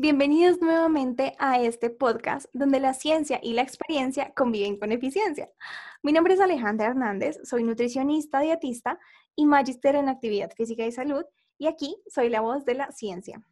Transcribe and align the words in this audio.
Bienvenidos 0.00 0.60
nuevamente 0.60 1.34
a 1.40 1.60
este 1.60 1.90
podcast 1.90 2.46
donde 2.52 2.78
la 2.78 2.94
ciencia 2.94 3.40
y 3.42 3.54
la 3.54 3.62
experiencia 3.62 4.32
conviven 4.32 4.78
con 4.78 4.92
eficiencia. 4.92 5.50
Mi 6.04 6.12
nombre 6.12 6.34
es 6.34 6.40
Alejandra 6.40 6.86
Hernández, 6.86 7.40
soy 7.42 7.64
nutricionista, 7.64 8.38
dietista 8.38 9.00
y 9.34 9.44
magíster 9.44 9.96
en 9.96 10.08
actividad 10.08 10.52
física 10.52 10.86
y 10.86 10.92
salud 10.92 11.24
y 11.58 11.66
aquí 11.66 11.96
soy 12.06 12.28
la 12.28 12.42
voz 12.42 12.64
de 12.64 12.74
la 12.74 12.92
ciencia. 12.92 13.42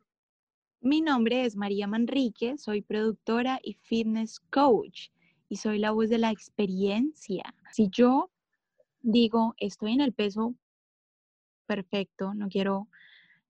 Mi 0.80 1.00
nombre 1.00 1.44
es 1.44 1.56
María 1.56 1.88
Manrique, 1.88 2.56
soy 2.58 2.80
productora 2.80 3.58
y 3.60 3.74
fitness 3.82 4.38
coach 4.38 5.08
y 5.48 5.56
soy 5.56 5.80
la 5.80 5.90
voz 5.90 6.10
de 6.10 6.18
la 6.18 6.30
experiencia. 6.30 7.42
Si 7.72 7.88
yo 7.90 8.30
digo 9.00 9.56
estoy 9.58 9.94
en 9.94 10.00
el 10.00 10.12
peso 10.12 10.54
perfecto, 11.66 12.34
no 12.34 12.46
quiero 12.46 12.86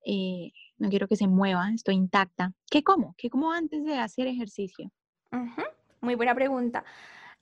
eh, 0.06 0.52
no 0.78 0.88
quiero 0.88 1.08
que 1.08 1.16
se 1.16 1.26
mueva, 1.26 1.70
estoy 1.74 1.96
intacta. 1.96 2.52
¿Qué 2.70 2.82
como? 2.82 3.14
¿Qué 3.18 3.28
como 3.28 3.52
antes 3.52 3.84
de 3.84 3.98
hacer 3.98 4.26
ejercicio? 4.28 4.90
Muy 6.00 6.14
buena 6.14 6.34
pregunta. 6.34 6.84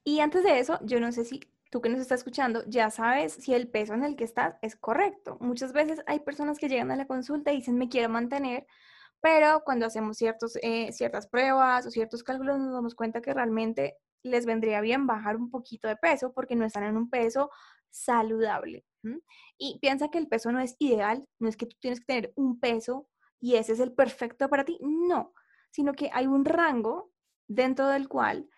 Y 0.02 0.20
antes 0.20 0.42
de 0.42 0.58
eso, 0.58 0.78
yo 0.82 0.98
no 1.00 1.12
sé 1.12 1.24
si 1.24 1.40
tú 1.70 1.80
que 1.80 1.88
nos 1.88 2.00
estás 2.00 2.20
escuchando 2.20 2.62
ya 2.68 2.88
sabes 2.88 3.32
si 3.32 3.52
el 3.52 3.68
peso 3.68 3.94
en 3.94 4.04
el 4.04 4.16
que 4.16 4.24
estás 4.24 4.56
es 4.62 4.76
correcto. 4.76 5.36
Muchas 5.40 5.72
veces 5.72 6.02
hay 6.06 6.20
personas 6.20 6.58
que 6.58 6.68
llegan 6.68 6.90
a 6.90 6.96
la 6.96 7.06
consulta 7.06 7.52
y 7.52 7.56
dicen 7.56 7.76
me 7.76 7.88
quiero 7.88 8.08
mantener, 8.08 8.66
pero 9.20 9.62
cuando 9.64 9.86
hacemos 9.86 10.18
eh, 10.22 10.92
ciertas 10.92 11.26
pruebas 11.26 11.86
o 11.86 11.90
ciertos 11.90 12.22
cálculos 12.22 12.58
nos 12.58 12.72
damos 12.72 12.94
cuenta 12.94 13.20
que 13.20 13.34
realmente 13.34 13.96
les 14.22 14.46
vendría 14.46 14.80
bien 14.80 15.06
bajar 15.06 15.36
un 15.36 15.50
poquito 15.50 15.88
de 15.88 15.96
peso 15.96 16.32
porque 16.32 16.56
no 16.56 16.64
están 16.64 16.84
en 16.84 16.96
un 16.96 17.10
peso 17.10 17.50
saludable. 17.90 18.84
Y 19.58 19.78
piensa 19.80 20.08
que 20.08 20.18
el 20.18 20.28
peso 20.28 20.52
no 20.52 20.60
es 20.60 20.76
ideal, 20.78 21.26
no 21.38 21.48
es 21.48 21.56
que 21.56 21.66
tú 21.66 21.76
tienes 21.80 22.00
que 22.00 22.06
tener 22.06 22.32
un 22.36 22.58
peso 22.58 23.08
y 23.40 23.56
ese 23.56 23.72
es 23.72 23.80
el 23.80 23.92
perfecto 23.92 24.48
para 24.48 24.64
ti, 24.64 24.78
no, 24.80 25.34
sino 25.70 25.92
que 25.92 26.10
hay 26.12 26.26
un 26.26 26.44
rango 26.44 27.10
dentro 27.46 27.88
del 27.88 28.08
cual 28.08 28.48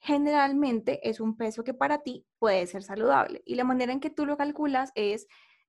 generalmente 0.00 1.08
es 1.08 1.20
un 1.20 1.36
peso 1.36 1.62
que 1.62 1.74
para 1.74 2.02
ti 2.02 2.26
puede 2.38 2.66
ser 2.66 2.82
saludable. 2.82 3.42
Y 3.44 3.54
la 3.56 3.64
manera 3.64 3.92
en 3.92 4.00
que 4.00 4.10
tú 4.10 4.24
lo 4.26 4.36
calculas 4.36 4.92
es 4.94 5.26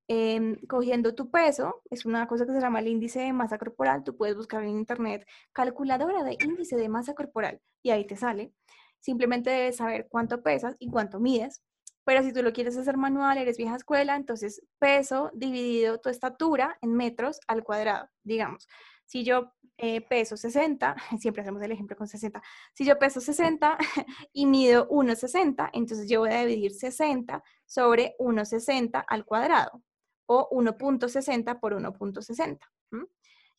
em, 0.07 0.55
cogiendo 0.67 1.15
tu 1.15 1.29
peso, 1.31 1.81
es 1.89 2.05
una 2.05 2.27
cosa 2.27 2.45
que 2.45 2.53
se 2.53 2.61
llama 2.61 2.79
el 2.79 2.87
índice 2.87 3.19
de 3.19 3.33
masa 3.33 3.57
corporal, 3.57 4.03
tú 4.03 4.15
puedes 4.15 4.35
buscar 4.35 4.63
en 4.63 4.69
internet 4.69 5.27
calculadora 5.53 6.23
de 6.23 6.37
índice 6.43 6.77
de 6.77 6.89
masa 6.89 7.13
corporal 7.13 7.61
y 7.83 7.91
ahí 7.91 8.05
te 8.07 8.15
sale. 8.15 8.53
Simplemente 8.99 9.49
debes 9.49 9.77
saber 9.77 10.07
cuánto 10.09 10.43
pesas 10.43 10.75
y 10.79 10.89
cuánto 10.89 11.19
mides. 11.19 11.61
Pero 12.03 12.23
si 12.23 12.33
tú 12.33 12.41
lo 12.41 12.53
quieres 12.53 12.77
hacer 12.77 12.97
manual, 12.97 13.37
eres 13.37 13.57
vieja 13.57 13.75
escuela, 13.75 14.15
entonces 14.15 14.61
peso 14.79 15.31
dividido 15.33 15.99
tu 15.99 16.09
estatura 16.09 16.77
en 16.81 16.93
metros 16.95 17.39
al 17.47 17.63
cuadrado, 17.63 18.09
digamos. 18.23 18.67
Si 19.05 19.23
yo 19.23 19.53
eh, 19.77 20.01
peso 20.01 20.37
60, 20.37 20.95
siempre 21.19 21.41
hacemos 21.41 21.61
el 21.61 21.71
ejemplo 21.71 21.95
con 21.97 22.07
60, 22.07 22.41
si 22.73 22.85
yo 22.85 22.97
peso 22.97 23.19
60 23.19 23.77
y 24.33 24.45
mido 24.45 24.87
1,60, 24.89 25.69
entonces 25.73 26.09
yo 26.09 26.21
voy 26.21 26.29
a 26.29 26.45
dividir 26.45 26.73
60 26.73 27.43
sobre 27.65 28.15
1,60 28.19 29.03
al 29.07 29.25
cuadrado 29.25 29.83
o 30.27 30.49
1.60 30.51 31.59
por 31.59 31.73
1.60. 31.73 32.59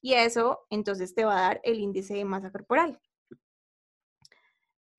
Y 0.01 0.15
eso 0.15 0.67
entonces 0.69 1.15
te 1.15 1.25
va 1.25 1.39
a 1.39 1.43
dar 1.43 1.61
el 1.63 1.79
índice 1.79 2.15
de 2.15 2.25
masa 2.25 2.51
corporal. 2.51 3.01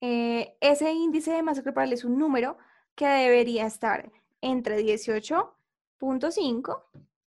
Eh, 0.00 0.56
ese 0.60 0.92
índice 0.92 1.32
de 1.32 1.42
masa 1.42 1.62
corporal 1.62 1.92
es 1.92 2.04
un 2.04 2.18
número 2.18 2.56
que 2.94 3.06
debería 3.06 3.66
estar 3.66 4.12
entre 4.40 4.82
18.5 4.82 6.82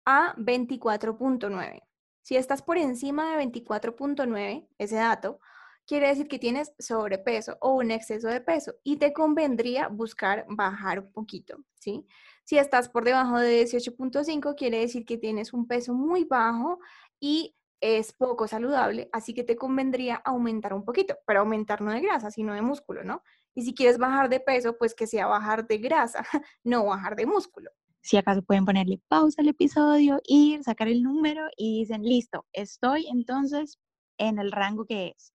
a 0.06 0.36
24.9. 0.36 1.81
Si 2.22 2.36
estás 2.36 2.62
por 2.62 2.78
encima 2.78 3.36
de 3.36 3.46
24.9, 3.46 4.68
ese 4.78 4.96
dato, 4.96 5.40
quiere 5.86 6.08
decir 6.08 6.28
que 6.28 6.40
tienes 6.40 6.74
sobrepeso 6.80 7.58
o 7.62 7.74
un 7.74 7.92
exceso 7.92 8.28
de 8.28 8.42
peso 8.42 8.76
y 8.84 8.98
te 8.98 9.14
convendría 9.14 9.88
buscar 9.88 10.46
bajar 10.50 11.00
un 11.00 11.12
poquito, 11.12 11.58
¿sí? 11.80 12.06
Si 12.44 12.58
estás 12.58 12.90
por 12.90 13.06
debajo 13.06 13.40
de 13.40 13.64
18.5, 13.64 14.56
quiere 14.56 14.80
decir 14.80 15.06
que 15.06 15.18
tienes 15.18 15.53
un 15.53 15.68
peso 15.68 15.94
muy 15.94 16.24
bajo 16.24 16.80
y 17.20 17.56
es 17.81 18.13
poco 18.13 18.47
saludable, 18.47 19.09
así 19.12 19.34
que 19.34 19.44
te 19.44 19.56
convendría 19.56 20.16
aumentar 20.16 20.74
un 20.74 20.86
poquito, 20.86 21.16
pero 21.28 21.41
aumentar 21.41 21.81
no 21.81 21.91
de 21.91 22.02
grasa, 22.02 22.31
sino 22.31 22.53
de 22.53 22.62
músculo, 22.62 23.03
¿no? 23.03 23.22
Y 23.53 23.63
si 23.63 23.74
quieres 23.74 23.97
bajar 23.97 24.30
de 24.30 24.40
peso, 24.40 24.78
pues 24.78 24.96
que 24.96 25.08
sea 25.08 25.28
bajar 25.28 25.68
de 25.68 25.78
grasa, 25.78 26.24
no 26.64 26.85
bajar 26.85 27.16
de 27.16 27.25
músculo. 27.25 27.72
Si 28.02 28.18
acaso 28.18 28.44
pueden 28.44 28.66
ponerle 28.66 29.02
pausa 29.08 29.41
al 29.41 29.47
episodio, 29.47 30.22
ir, 30.25 30.64
sacar 30.64 30.88
el 30.88 31.02
número 31.02 31.47
y 31.58 31.80
dicen, 31.80 32.03
listo, 32.03 32.46
estoy 32.53 33.08
entonces 33.08 33.80
en 34.18 34.40
el 34.40 34.52
rango 34.52 34.85
que 34.85 35.16
es. 35.18 35.34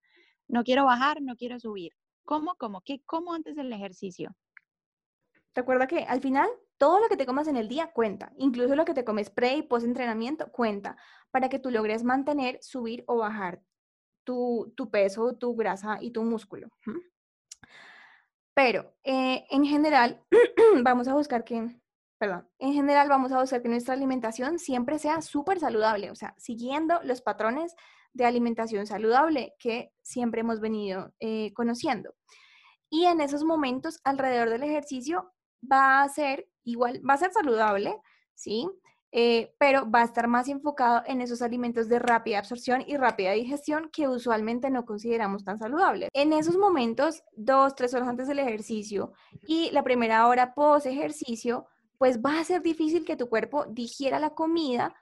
No 0.49 0.63
quiero 0.63 0.85
bajar, 0.85 1.21
no 1.21 1.37
quiero 1.37 1.59
subir. 1.59 1.93
¿Cómo? 2.25 2.55
¿Cómo? 2.59 2.81
¿Qué? 2.83 3.03
¿Cómo 3.07 3.35
antes 3.35 3.57
del 3.57 3.73
ejercicio? 3.73 4.37
Recuerda 5.55 5.89
que 5.89 6.05
al 6.05 6.21
final 6.21 6.49
todo 6.81 6.99
lo 6.99 7.09
que 7.09 7.19
te 7.19 7.27
comas 7.27 7.47
en 7.47 7.59
el 7.59 7.69
día 7.69 7.93
cuenta, 7.93 8.33
incluso 8.39 8.75
lo 8.75 8.87
que 8.87 8.95
te 8.95 9.05
comes 9.05 9.29
pre 9.29 9.55
y 9.55 9.63
post 9.63 9.85
entrenamiento 9.85 10.51
cuenta, 10.51 10.97
para 11.31 11.51
que 11.51 11.59
tú 11.59 11.71
logres 11.71 12.05
mantener, 12.05 12.59
subir 12.63 13.05
o 13.07 13.19
bajar 13.19 13.61
tu, 14.25 14.73
peso, 14.91 15.35
tu 15.37 15.55
grasa 15.55 15.99
y 16.01 16.11
tu 16.11 16.23
músculo. 16.23 16.69
Pero 18.55 18.95
eh, 19.05 19.45
en 19.51 19.67
general, 19.67 20.25
vamos 20.83 21.07
a 21.07 21.13
buscar 21.13 21.45
que, 21.45 21.77
perdón, 22.17 22.49
en 22.59 22.73
general 22.73 23.11
vamos 23.11 23.31
a 23.33 23.41
buscar 23.41 23.61
que 23.61 23.69
nuestra 23.69 23.93
alimentación 23.93 24.59
siempre 24.59 24.99
sea 24.99 25.21
súper 25.21 25.61
saludable, 25.61 26.11
o 26.11 26.15
sea, 26.15 26.35
siguiendo 26.39 26.99
los 27.05 27.21
patrones 27.21 27.75
de 28.15 28.25
alimentación 28.25 28.87
saludable 28.87 29.55
que 29.59 29.93
siempre 30.01 30.41
hemos 30.41 30.61
venido 30.61 31.13
eh, 31.21 31.53
conociendo. 31.53 32.15
Y 32.89 33.05
en 33.05 33.21
esos 33.21 33.45
momentos, 33.45 34.01
alrededor 34.03 34.49
del 34.49 34.63
ejercicio, 34.63 35.31
va 35.71 36.03
a 36.03 36.09
ser 36.09 36.49
igual, 36.65 37.01
va 37.09 37.15
a 37.15 37.19
ser 37.19 37.33
saludable, 37.33 37.97
¿sí? 38.35 38.69
Eh, 39.13 39.55
pero 39.59 39.91
va 39.91 40.03
a 40.03 40.05
estar 40.05 40.29
más 40.29 40.49
enfocado 40.49 41.03
en 41.07 41.21
esos 41.21 41.43
alimentos 41.43 41.89
de 41.89 41.99
rápida 41.99 42.39
absorción 42.39 42.85
y 42.87 42.97
rápida 42.97 43.33
digestión 43.33 43.91
que 43.93 44.07
usualmente 44.07 44.71
no 44.71 44.85
consideramos 44.85 45.45
tan 45.45 45.59
saludables. 45.59 46.09
En 46.13 46.33
esos 46.33 46.57
momentos, 46.57 47.25
dos, 47.33 47.75
tres 47.75 47.93
horas 47.93 48.09
antes 48.09 48.29
del 48.29 48.39
ejercicio 48.39 49.13
y 49.49 49.71
la 49.73 49.83
primera 49.83 50.29
hora 50.29 50.55
post 50.55 50.87
ejercicio, 50.87 51.67
pues 51.99 52.21
va 52.21 52.39
a 52.39 52.45
ser 52.45 52.63
difícil 52.63 53.05
que 53.05 53.17
tu 53.17 53.29
cuerpo 53.29 53.67
digiera 53.67 54.21
la 54.21 54.31
comida 54.31 54.95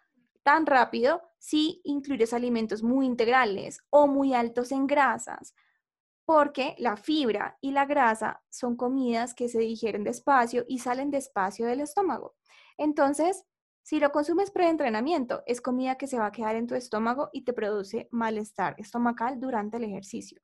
tan 0.42 0.64
rápido 0.64 1.20
si 1.38 1.82
incluyes 1.84 2.32
alimentos 2.32 2.82
muy 2.82 3.04
integrales 3.04 3.80
o 3.90 4.06
muy 4.06 4.32
altos 4.32 4.72
en 4.72 4.86
grasas, 4.86 5.54
porque 6.28 6.74
la 6.76 6.98
fibra 6.98 7.56
y 7.62 7.70
la 7.70 7.86
grasa 7.86 8.42
son 8.50 8.76
comidas 8.76 9.32
que 9.32 9.48
se 9.48 9.60
digieren 9.60 10.04
despacio 10.04 10.66
y 10.68 10.80
salen 10.80 11.10
despacio 11.10 11.66
del 11.66 11.80
estómago. 11.80 12.36
Entonces, 12.76 13.46
si 13.82 13.98
lo 13.98 14.12
consumes 14.12 14.50
pre-entrenamiento, 14.50 15.42
es 15.46 15.62
comida 15.62 15.96
que 15.96 16.06
se 16.06 16.18
va 16.18 16.26
a 16.26 16.30
quedar 16.30 16.54
en 16.56 16.66
tu 16.66 16.74
estómago 16.74 17.30
y 17.32 17.46
te 17.46 17.54
produce 17.54 18.08
malestar 18.10 18.74
estomacal 18.76 19.40
durante 19.40 19.78
el 19.78 19.84
ejercicio. 19.84 20.38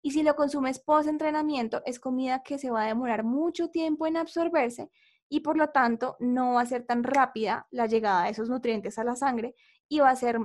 Y 0.00 0.12
si 0.12 0.22
lo 0.22 0.36
consumes 0.36 0.78
post-entrenamiento, 0.78 1.82
es 1.84 2.00
comida 2.00 2.42
que 2.42 2.56
se 2.56 2.70
va 2.70 2.84
a 2.84 2.88
demorar 2.88 3.22
mucho 3.22 3.68
tiempo 3.68 4.06
en 4.06 4.16
absorberse 4.16 4.90
y 5.28 5.40
por 5.40 5.58
lo 5.58 5.68
tanto 5.68 6.16
no 6.18 6.54
va 6.54 6.62
a 6.62 6.66
ser 6.66 6.86
tan 6.86 7.04
rápida 7.04 7.66
la 7.70 7.84
llegada 7.84 8.24
de 8.24 8.30
esos 8.30 8.48
nutrientes 8.48 8.98
a 8.98 9.04
la 9.04 9.16
sangre 9.16 9.54
y 9.86 9.98
va 9.98 10.08
a 10.08 10.16
ser 10.16 10.38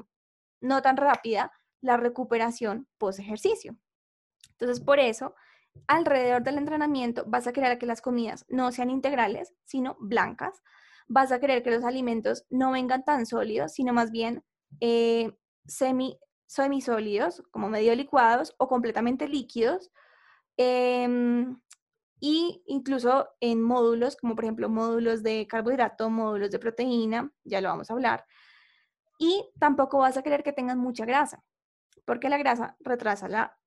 no 0.59 0.81
tan 0.81 0.97
rápida 0.97 1.53
la 1.79 1.95
recuperación 1.95 2.89
post-ejercicio. 2.97 3.77
Entonces, 4.61 4.83
por 4.83 4.99
eso, 4.99 5.33
alrededor 5.87 6.43
del 6.43 6.59
entrenamiento 6.59 7.23
vas 7.25 7.47
a 7.47 7.51
querer 7.51 7.79
que 7.79 7.87
las 7.87 8.01
comidas 8.01 8.45
no 8.47 8.71
sean 8.71 8.91
integrales, 8.91 9.53
sino 9.65 9.97
blancas, 9.99 10.61
vas 11.07 11.31
a 11.31 11.39
querer 11.39 11.63
que 11.63 11.71
los 11.71 11.83
alimentos 11.83 12.45
no 12.51 12.71
vengan 12.71 13.03
tan 13.03 13.25
sólidos, 13.25 13.73
sino 13.73 13.91
más 13.91 14.11
bien 14.11 14.43
eh, 14.79 15.35
semi, 15.65 16.19
semisólidos, 16.45 17.41
como 17.49 17.69
medio 17.69 17.95
licuados 17.95 18.53
o 18.59 18.67
completamente 18.67 19.27
líquidos. 19.27 19.89
Em, 20.57 21.59
y 22.19 22.61
incluso 22.67 23.29
en 23.39 23.63
módulos, 23.63 24.15
como 24.15 24.35
por 24.35 24.43
ejemplo 24.45 24.69
módulos 24.69 25.23
de 25.23 25.47
carbohidrato, 25.47 26.09
módulos 26.11 26.51
de 26.51 26.59
proteína, 26.59 27.31
ya 27.43 27.61
lo 27.61 27.69
vamos 27.69 27.89
a 27.89 27.93
hablar. 27.93 28.25
Y 29.17 29.49
tampoco 29.59 29.97
vas 29.99 30.17
a 30.17 30.23
querer 30.23 30.43
que 30.43 30.53
tengan 30.53 30.77
mucha 30.77 31.05
grasa, 31.05 31.43
porque 32.05 32.29
la 32.29 32.37
grasa 32.37 32.77
retrasa 32.79 33.27
la, 33.27 33.57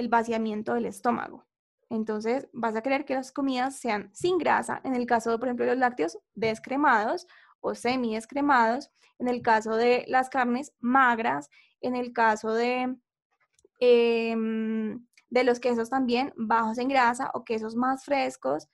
el 0.00 0.08
vaciamiento 0.08 0.74
del 0.74 0.86
estómago. 0.86 1.46
Entonces, 1.90 2.48
vas 2.52 2.74
a 2.76 2.82
querer 2.82 3.04
que 3.04 3.14
las 3.14 3.32
comidas 3.32 3.76
sean 3.76 4.10
sin 4.14 4.38
grasa. 4.38 4.80
En 4.84 4.94
el 4.94 5.06
caso, 5.06 5.38
por 5.38 5.48
ejemplo, 5.48 5.66
de 5.66 5.72
los 5.72 5.80
lácteos, 5.80 6.18
descremados 6.34 7.26
o 7.60 7.74
semi-descremados. 7.74 8.90
En 9.18 9.28
el 9.28 9.42
caso 9.42 9.76
de 9.76 10.04
las 10.08 10.30
carnes, 10.30 10.72
magras. 10.78 11.50
En 11.80 11.96
el 11.96 12.12
caso 12.12 12.54
de, 12.54 12.96
em, 13.80 15.06
de 15.30 15.44
los 15.44 15.58
quesos 15.60 15.90
también, 15.90 16.32
bajos 16.36 16.78
en 16.78 16.88
grasa 16.88 17.30
o 17.34 17.44
quesos 17.44 17.74
más 17.74 18.04
frescos, 18.04 18.68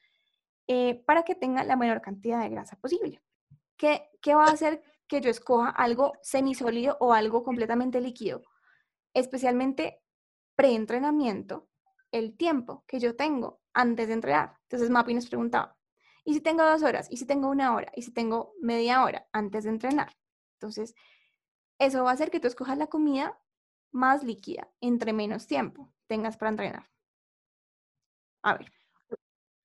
eh, 0.66 1.02
para 1.06 1.22
que 1.22 1.34
tengan 1.34 1.68
la 1.68 1.76
menor 1.76 2.02
cantidad 2.02 2.42
de 2.42 2.50
grasa 2.50 2.76
posible. 2.76 3.22
¿Qué, 3.76 4.10
¿Qué 4.20 4.34
va 4.34 4.46
a 4.46 4.52
hacer 4.52 4.82
que 5.08 5.20
yo 5.20 5.30
escoja 5.30 5.70
algo 5.70 6.12
semisólido 6.22 6.96
o 7.00 7.12
algo 7.12 7.44
completamente 7.44 8.00
líquido? 8.00 8.42
Especialmente 9.14 10.02
preentrenamiento, 10.56 11.68
el 12.10 12.36
tiempo 12.36 12.84
que 12.86 12.98
yo 12.98 13.14
tengo 13.14 13.60
antes 13.72 14.08
de 14.08 14.14
entrenar. 14.14 14.58
Entonces 14.62 14.90
Mapi 14.90 15.14
nos 15.14 15.28
preguntaba, 15.28 15.76
¿y 16.24 16.34
si 16.34 16.40
tengo 16.40 16.64
dos 16.64 16.82
horas? 16.82 17.06
¿Y 17.10 17.18
si 17.18 17.26
tengo 17.26 17.48
una 17.48 17.74
hora? 17.74 17.92
¿Y 17.94 18.02
si 18.02 18.12
tengo 18.12 18.54
media 18.60 19.04
hora 19.04 19.28
antes 19.32 19.64
de 19.64 19.70
entrenar? 19.70 20.16
Entonces, 20.54 20.94
eso 21.78 22.04
va 22.04 22.10
a 22.10 22.14
hacer 22.14 22.30
que 22.30 22.40
tú 22.40 22.48
escojas 22.48 22.78
la 22.78 22.86
comida 22.86 23.38
más 23.92 24.24
líquida, 24.24 24.68
entre 24.80 25.12
menos 25.12 25.46
tiempo 25.46 25.92
tengas 26.06 26.36
para 26.36 26.50
entrenar. 26.50 26.90
A 28.42 28.54
ver. 28.54 28.72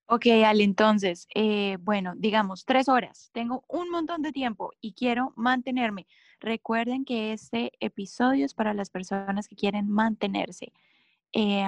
Ok, 0.08 0.26
Ale, 0.46 0.64
entonces, 0.64 1.28
eh, 1.34 1.78
bueno, 1.80 2.14
digamos 2.18 2.66
tres 2.66 2.90
horas. 2.90 3.30
Tengo 3.32 3.64
un 3.70 3.90
montón 3.90 4.22
de 4.22 4.32
tiempo 4.32 4.72
y 4.82 4.94
quiero 4.94 5.34
mantenerme. 5.38 6.06
Recuerden 6.42 7.06
que 7.06 7.34
este 7.34 7.72
episodio 7.80 8.46
es 8.46 8.54
para 8.54 8.74
las 8.74 8.90
personas 8.90 9.48
que 9.48 9.56
quieren 9.56 9.90
mantenerse. 9.90 10.74
Eh, 11.34 11.64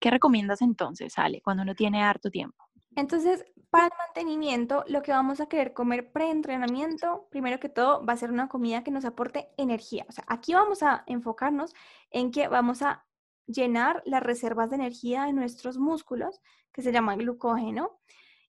¿Qué 0.00 0.10
recomiendas 0.10 0.62
entonces, 0.62 1.16
Ale, 1.16 1.40
cuando 1.40 1.62
uno 1.62 1.76
tiene 1.76 2.02
harto 2.02 2.28
tiempo? 2.28 2.64
Entonces, 2.96 3.44
para 3.70 3.86
el 3.86 3.92
mantenimiento, 3.96 4.84
lo 4.88 5.00
que 5.00 5.12
vamos 5.12 5.40
a 5.40 5.46
querer 5.46 5.72
comer 5.72 6.10
pre-entrenamiento, 6.10 7.28
primero 7.30 7.60
que 7.60 7.68
todo, 7.68 8.04
va 8.04 8.12
a 8.12 8.16
ser 8.16 8.32
una 8.32 8.48
comida 8.48 8.82
que 8.82 8.90
nos 8.90 9.04
aporte 9.04 9.48
energía. 9.56 10.04
O 10.08 10.12
sea, 10.12 10.24
aquí 10.26 10.54
vamos 10.54 10.82
a 10.82 11.04
enfocarnos 11.06 11.72
en 12.10 12.32
que 12.32 12.48
vamos 12.48 12.82
a 12.82 13.06
llenar 13.46 14.02
las 14.04 14.22
reservas 14.22 14.70
de 14.70 14.76
energía 14.76 15.24
de 15.24 15.32
nuestros 15.32 15.78
músculos, 15.78 16.40
que 16.72 16.82
se 16.82 16.92
llaman 16.92 17.18
glucógeno, 17.18 18.00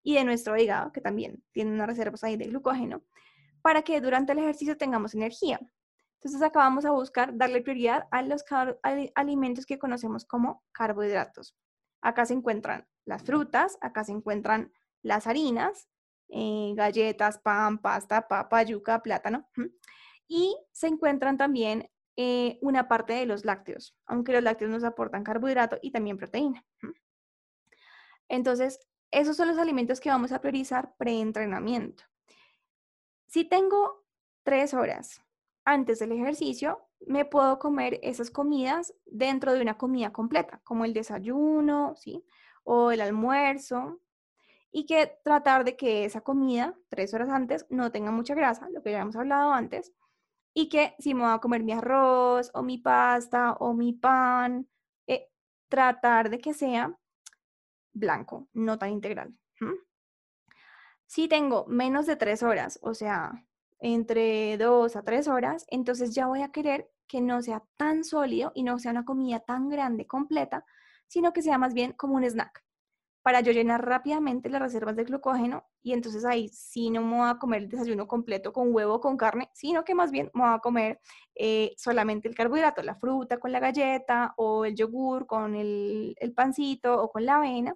y 0.02 0.16
de 0.16 0.26
nuestro 0.26 0.58
hígado, 0.58 0.92
que 0.92 1.02
también 1.02 1.44
tiene 1.52 1.72
unas 1.72 1.88
reservas 1.88 2.24
ahí 2.24 2.36
de 2.36 2.48
glucógeno, 2.48 3.04
para 3.64 3.82
que 3.82 4.00
durante 4.02 4.34
el 4.34 4.40
ejercicio 4.40 4.78
tengamos 4.78 5.16
energía. 5.16 5.60
Entonces 6.16 6.42
acá 6.42 6.60
vamos 6.60 6.86
a 6.86 6.92
buscar 6.92 7.36
darle 7.36 7.62
prioridad 7.62 8.08
a 8.12 8.22
los 8.22 8.44
alimentos 9.16 9.66
que 9.66 9.80
conocemos 9.80 10.26
como 10.26 10.64
carbohidratos. 10.72 11.56
Acá 12.02 12.26
se 12.26 12.34
encuentran 12.34 12.88
las 13.06 13.24
frutas, 13.24 13.78
acá 13.82 14.04
se 14.04 14.12
encuentran 14.12 14.72
las 15.02 15.28
harinas, 15.28 15.90
eh, 16.30 16.74
galletas, 16.76 17.40
pan, 17.40 17.80
pasta, 17.80 18.28
papa, 18.28 18.64
yuca, 18.64 19.02
plátano. 19.02 19.50
Y 20.28 20.58
se 20.72 20.88
encuentran 20.88 21.38
también 21.38 21.90
eh, 22.16 22.60
una 22.62 22.88
parte 22.88 23.14
de 23.14 23.26
los 23.26 23.44
lácteos, 23.46 23.96
aunque 24.06 24.34
los 24.34 24.44
lácteos 24.44 24.72
nos 24.72 24.84
aportan 24.84 25.24
carbohidrato 25.24 25.78
y 25.82 25.92
también 25.92 26.18
proteína. 26.18 26.66
Entonces, 28.30 28.80
esos 29.12 29.38
son 29.38 29.48
los 29.48 29.58
alimentos 29.58 30.00
que 30.00 30.10
vamos 30.10 30.32
a 30.32 30.42
priorizar 30.42 30.96
preentrenamiento. 30.98 32.04
Si 33.34 33.46
tengo 33.46 34.06
tres 34.44 34.76
horas 34.76 35.24
antes 35.66 35.98
del 35.98 36.12
ejercicio, 36.12 36.88
me 37.08 37.26
puedo 37.26 37.58
comer 37.58 38.00
esas 38.04 38.30
comidas 38.30 38.94
dentro 39.08 39.54
de 39.54 39.62
una 39.64 39.76
comida 39.76 40.14
completa, 40.14 40.62
como 40.64 40.86
el 40.86 40.94
desayuno, 40.94 41.96
¿sí? 41.96 42.24
O 42.64 42.92
el 42.92 43.02
almuerzo, 43.02 44.00
y 44.72 44.86
que 44.86 45.18
tratar 45.24 45.64
de 45.66 45.76
que 45.76 46.06
esa 46.06 46.22
comida, 46.22 46.76
tres 46.90 47.16
horas 47.16 47.30
antes, 47.30 47.66
no 47.72 47.92
tenga 47.92 48.12
mucha 48.12 48.36
grasa, 48.36 48.70
lo 48.70 48.84
que 48.84 48.92
ya 48.92 49.02
hemos 49.02 49.16
hablado 49.16 49.52
antes, 49.52 49.92
y 50.54 50.70
que 50.70 50.94
si 51.00 51.16
me 51.16 51.24
voy 51.24 51.34
a 51.34 51.40
comer 51.40 51.64
mi 51.64 51.72
arroz 51.72 52.52
o 52.54 52.62
mi 52.62 52.78
pasta 52.78 53.54
o 53.54 53.74
mi 53.74 53.94
pan, 53.94 54.70
eh, 55.08 55.32
tratar 55.70 56.30
de 56.30 56.38
que 56.38 56.54
sea 56.54 56.96
blanco, 57.94 58.48
no 58.54 58.78
tan 58.78 58.92
integral. 58.92 59.36
Si 61.14 61.28
tengo 61.28 61.68
menos 61.68 62.08
de 62.08 62.16
tres 62.16 62.42
horas, 62.42 62.80
o 62.82 62.96
sea, 62.96 63.46
entre 63.80 64.58
dos 64.58 64.96
a 64.96 65.04
tres 65.04 65.28
horas, 65.28 65.64
entonces 65.70 66.16
ya 66.16 66.26
voy 66.26 66.42
a 66.42 66.52
querer 66.52 66.90
que 67.08 67.22
no 67.22 67.44
sea 67.44 67.64
tan 67.78 68.04
sólido 68.04 68.52
y 68.56 68.64
no 68.64 68.80
sea 68.80 68.90
una 68.90 69.06
comida 69.06 69.40
tan 69.40 69.70
grande, 69.70 70.08
completa, 70.08 70.66
sino 71.06 71.32
que 71.32 71.44
sea 71.44 71.60
más 71.60 71.76
bien 71.76 71.94
como 71.94 72.16
un 72.16 72.24
snack 72.24 72.66
para 73.22 73.42
yo 73.42 73.52
llenar 73.52 73.86
rápidamente 73.86 74.50
las 74.50 74.60
reservas 74.64 74.96
de 74.96 75.04
glucógeno 75.04 75.68
y 75.84 75.94
entonces 75.94 76.26
ahí 76.26 76.50
sí 76.50 76.90
no 76.90 77.04
me 77.04 77.18
voy 77.18 77.30
a 77.30 77.38
comer 77.38 77.62
el 77.62 77.70
desayuno 77.70 78.08
completo 78.08 78.52
con 78.52 78.74
huevo 78.74 79.00
con 79.00 79.16
carne, 79.16 79.52
sino 79.54 79.84
que 79.84 79.94
más 79.94 80.10
bien 80.10 80.32
me 80.34 80.42
voy 80.42 80.56
a 80.56 80.60
comer 80.62 81.00
eh, 81.36 81.76
solamente 81.78 82.28
el 82.28 82.34
carbohidrato, 82.34 82.82
la 82.82 82.96
fruta 82.96 83.38
con 83.38 83.52
la 83.52 83.60
galleta 83.60 84.34
o 84.38 84.66
el 84.66 84.74
yogur 84.76 85.28
con 85.28 85.54
el, 85.54 86.16
el 86.20 86.34
pancito 86.34 87.00
o 87.00 87.12
con 87.12 87.24
la 87.24 87.36
avena 87.36 87.76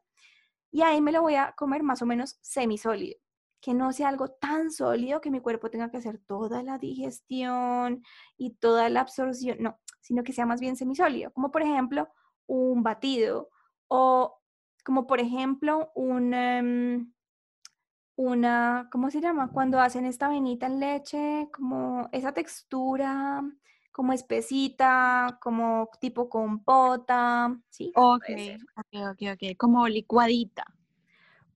y 0.72 0.82
ahí 0.82 1.02
me 1.02 1.12
lo 1.12 1.22
voy 1.22 1.36
a 1.36 1.54
comer 1.56 1.84
más 1.84 2.02
o 2.02 2.08
menos 2.08 2.40
semisólido 2.42 3.20
que 3.62 3.74
no 3.74 3.92
sea 3.94 4.10
algo 4.10 4.30
tan 4.30 4.72
sólido 4.72 5.22
que 5.22 5.32
mi 5.32 5.40
cuerpo 5.42 5.70
tenga 5.70 5.90
que 5.90 5.98
hacer 5.98 6.20
toda 6.20 6.64
la 6.64 6.78
digestión 6.78 8.04
y 8.38 8.52
toda 8.56 8.90
la 8.90 9.02
absorción, 9.02 9.58
no, 9.60 9.80
sino 10.02 10.24
que 10.24 10.34
sea 10.34 10.46
más 10.46 10.60
bien 10.60 10.76
semisólido, 10.76 11.32
como 11.34 11.52
por 11.52 11.62
ejemplo 11.64 12.10
un 12.46 12.84
batido 12.84 13.50
o 13.88 14.40
como 14.84 15.08
por 15.08 15.20
ejemplo 15.20 15.92
un, 15.96 16.34
em, 16.34 17.14
una, 18.16 18.90
¿cómo 18.92 19.12
se 19.12 19.22
llama? 19.22 19.52
Cuando 19.52 19.80
hacen 19.80 20.06
esta 20.06 20.28
avenita 20.28 20.66
en 20.66 20.80
leche, 20.80 21.50
como 21.54 22.10
esa 22.12 22.34
textura, 22.34 23.44
como 23.92 24.14
espesita, 24.14 25.40
como 25.42 25.90
tipo 26.00 26.30
compota, 26.30 27.56
¿sí? 27.70 27.92
Ok, 27.96 28.26
ok, 28.78 29.12
ok, 29.12 29.22
ok, 29.34 29.58
como 29.58 29.88
licuadita. 29.88 30.64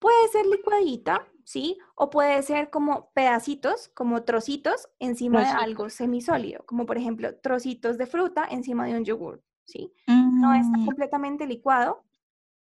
Puede 0.02 0.28
ser 0.30 0.48
licuadita, 0.48 1.28
¿sí? 1.44 1.78
O 1.94 2.10
puede 2.10 2.42
ser 2.42 2.72
como 2.72 3.12
pedacitos, 3.12 3.88
como 3.90 4.24
trocitos 4.24 4.90
encima 4.98 5.42
de 5.42 5.50
algo 5.50 5.92
semisólido, 5.92 6.66
como 6.66 6.88
por 6.88 6.98
ejemplo 6.98 7.36
trocitos 7.40 8.00
de 8.00 8.08
fruta 8.08 8.48
encima 8.50 8.88
de 8.88 8.96
un 8.96 9.06
yogur, 9.06 9.44
¿sí? 9.66 9.94
No 10.08 10.56
está 10.56 10.76
mm. 10.80 10.86
completamente 10.88 11.46
licuado, 11.46 12.04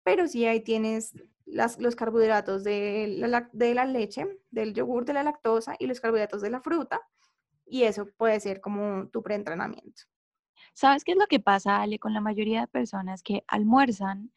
pero 0.03 0.29
sí 0.29 0.45
ahí 0.45 0.61
tienes 0.61 1.15
las, 1.47 1.79
los 1.79 1.97
carbohidratos 1.97 2.65
de 2.65 3.07
la, 3.17 3.49
de 3.51 3.75
la 3.75 3.87
leche, 3.87 4.27
del 4.51 4.75
yogur, 4.75 5.07
de 5.07 5.15
la 5.15 5.23
lactosa 5.23 5.75
y 5.79 5.87
los 5.87 6.03
carbohidratos 6.03 6.43
de 6.43 6.51
la 6.51 6.61
fruta, 6.61 7.01
y 7.65 7.85
eso 7.85 8.09
puede 8.19 8.41
ser 8.41 8.61
como 8.61 9.09
tu 9.09 9.23
preentrenamiento. 9.23 10.03
¿Sabes 10.75 11.03
qué 11.03 11.13
es 11.13 11.19
lo 11.19 11.27
que 11.29 11.41
pasa, 11.41 11.81
Ale, 11.81 11.99
con 11.99 12.13
la 12.13 12.21
mayoría 12.21 12.61
de 12.61 12.67
personas 12.67 13.23
que 13.23 13.43
almuerzan, 13.47 14.31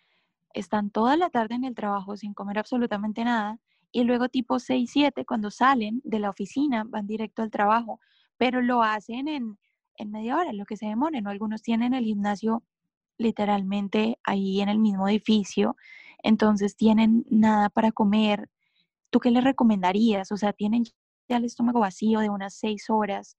están 0.56 0.90
toda 0.90 1.18
la 1.18 1.30
tarde 1.30 1.56
en 1.56 1.66
el 1.66 1.76
trabajo 1.76 2.16
sin 2.18 2.34
comer 2.34 2.58
absolutamente 2.58 3.24
nada 3.24 3.60
y 3.92 4.04
luego 4.04 4.30
tipo 4.30 4.60
6, 4.60 4.90
7, 4.92 5.26
cuando 5.26 5.52
salen 5.52 6.02
de 6.04 6.20
la 6.20 6.30
oficina, 6.30 6.84
van 6.86 7.08
directo 7.08 7.42
al 7.42 7.52
trabajo, 7.52 8.00
pero 8.38 8.62
lo 8.62 8.82
hacen 8.82 9.28
en, 9.28 9.58
en 9.98 10.12
media 10.12 10.38
hora, 10.38 10.52
lo 10.54 10.66
que 10.66 10.78
se 10.78 10.88
demore, 10.88 11.22
¿no? 11.22 11.30
Algunos 11.30 11.62
tienen 11.62 11.94
el 11.94 12.04
gimnasio 12.04 12.64
literalmente 13.18 14.18
ahí 14.24 14.62
en 14.62 14.70
el 14.70 14.80
mismo 14.80 15.08
edificio, 15.08 15.78
entonces 16.24 16.76
tienen 16.76 17.26
nada 17.30 17.70
para 17.70 17.92
comer. 17.92 18.50
¿Tú 19.10 19.20
qué 19.20 19.32
les 19.32 19.44
recomendarías? 19.44 20.32
O 20.32 20.38
sea, 20.38 20.52
tienen 20.52 20.84
ya 21.30 21.38
el 21.38 21.46
estómago 21.46 21.80
vacío 21.80 22.20
de 22.20 22.30
unas 22.30 22.56
seis 22.56 22.90
horas. 22.90 23.38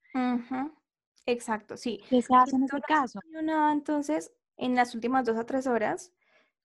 Exacto, 1.26 1.76
sí. 1.76 2.00
¿Qué 2.08 2.22
se 2.22 2.34
hace 2.34 2.56
en 2.56 2.62
ese 2.62 2.80
caso? 2.80 3.20
Nada, 3.42 3.72
entonces, 3.72 4.32
en 4.56 4.74
las 4.74 4.94
últimas 4.94 5.26
dos 5.26 5.36
a 5.36 5.44
tres 5.44 5.66
horas, 5.66 6.12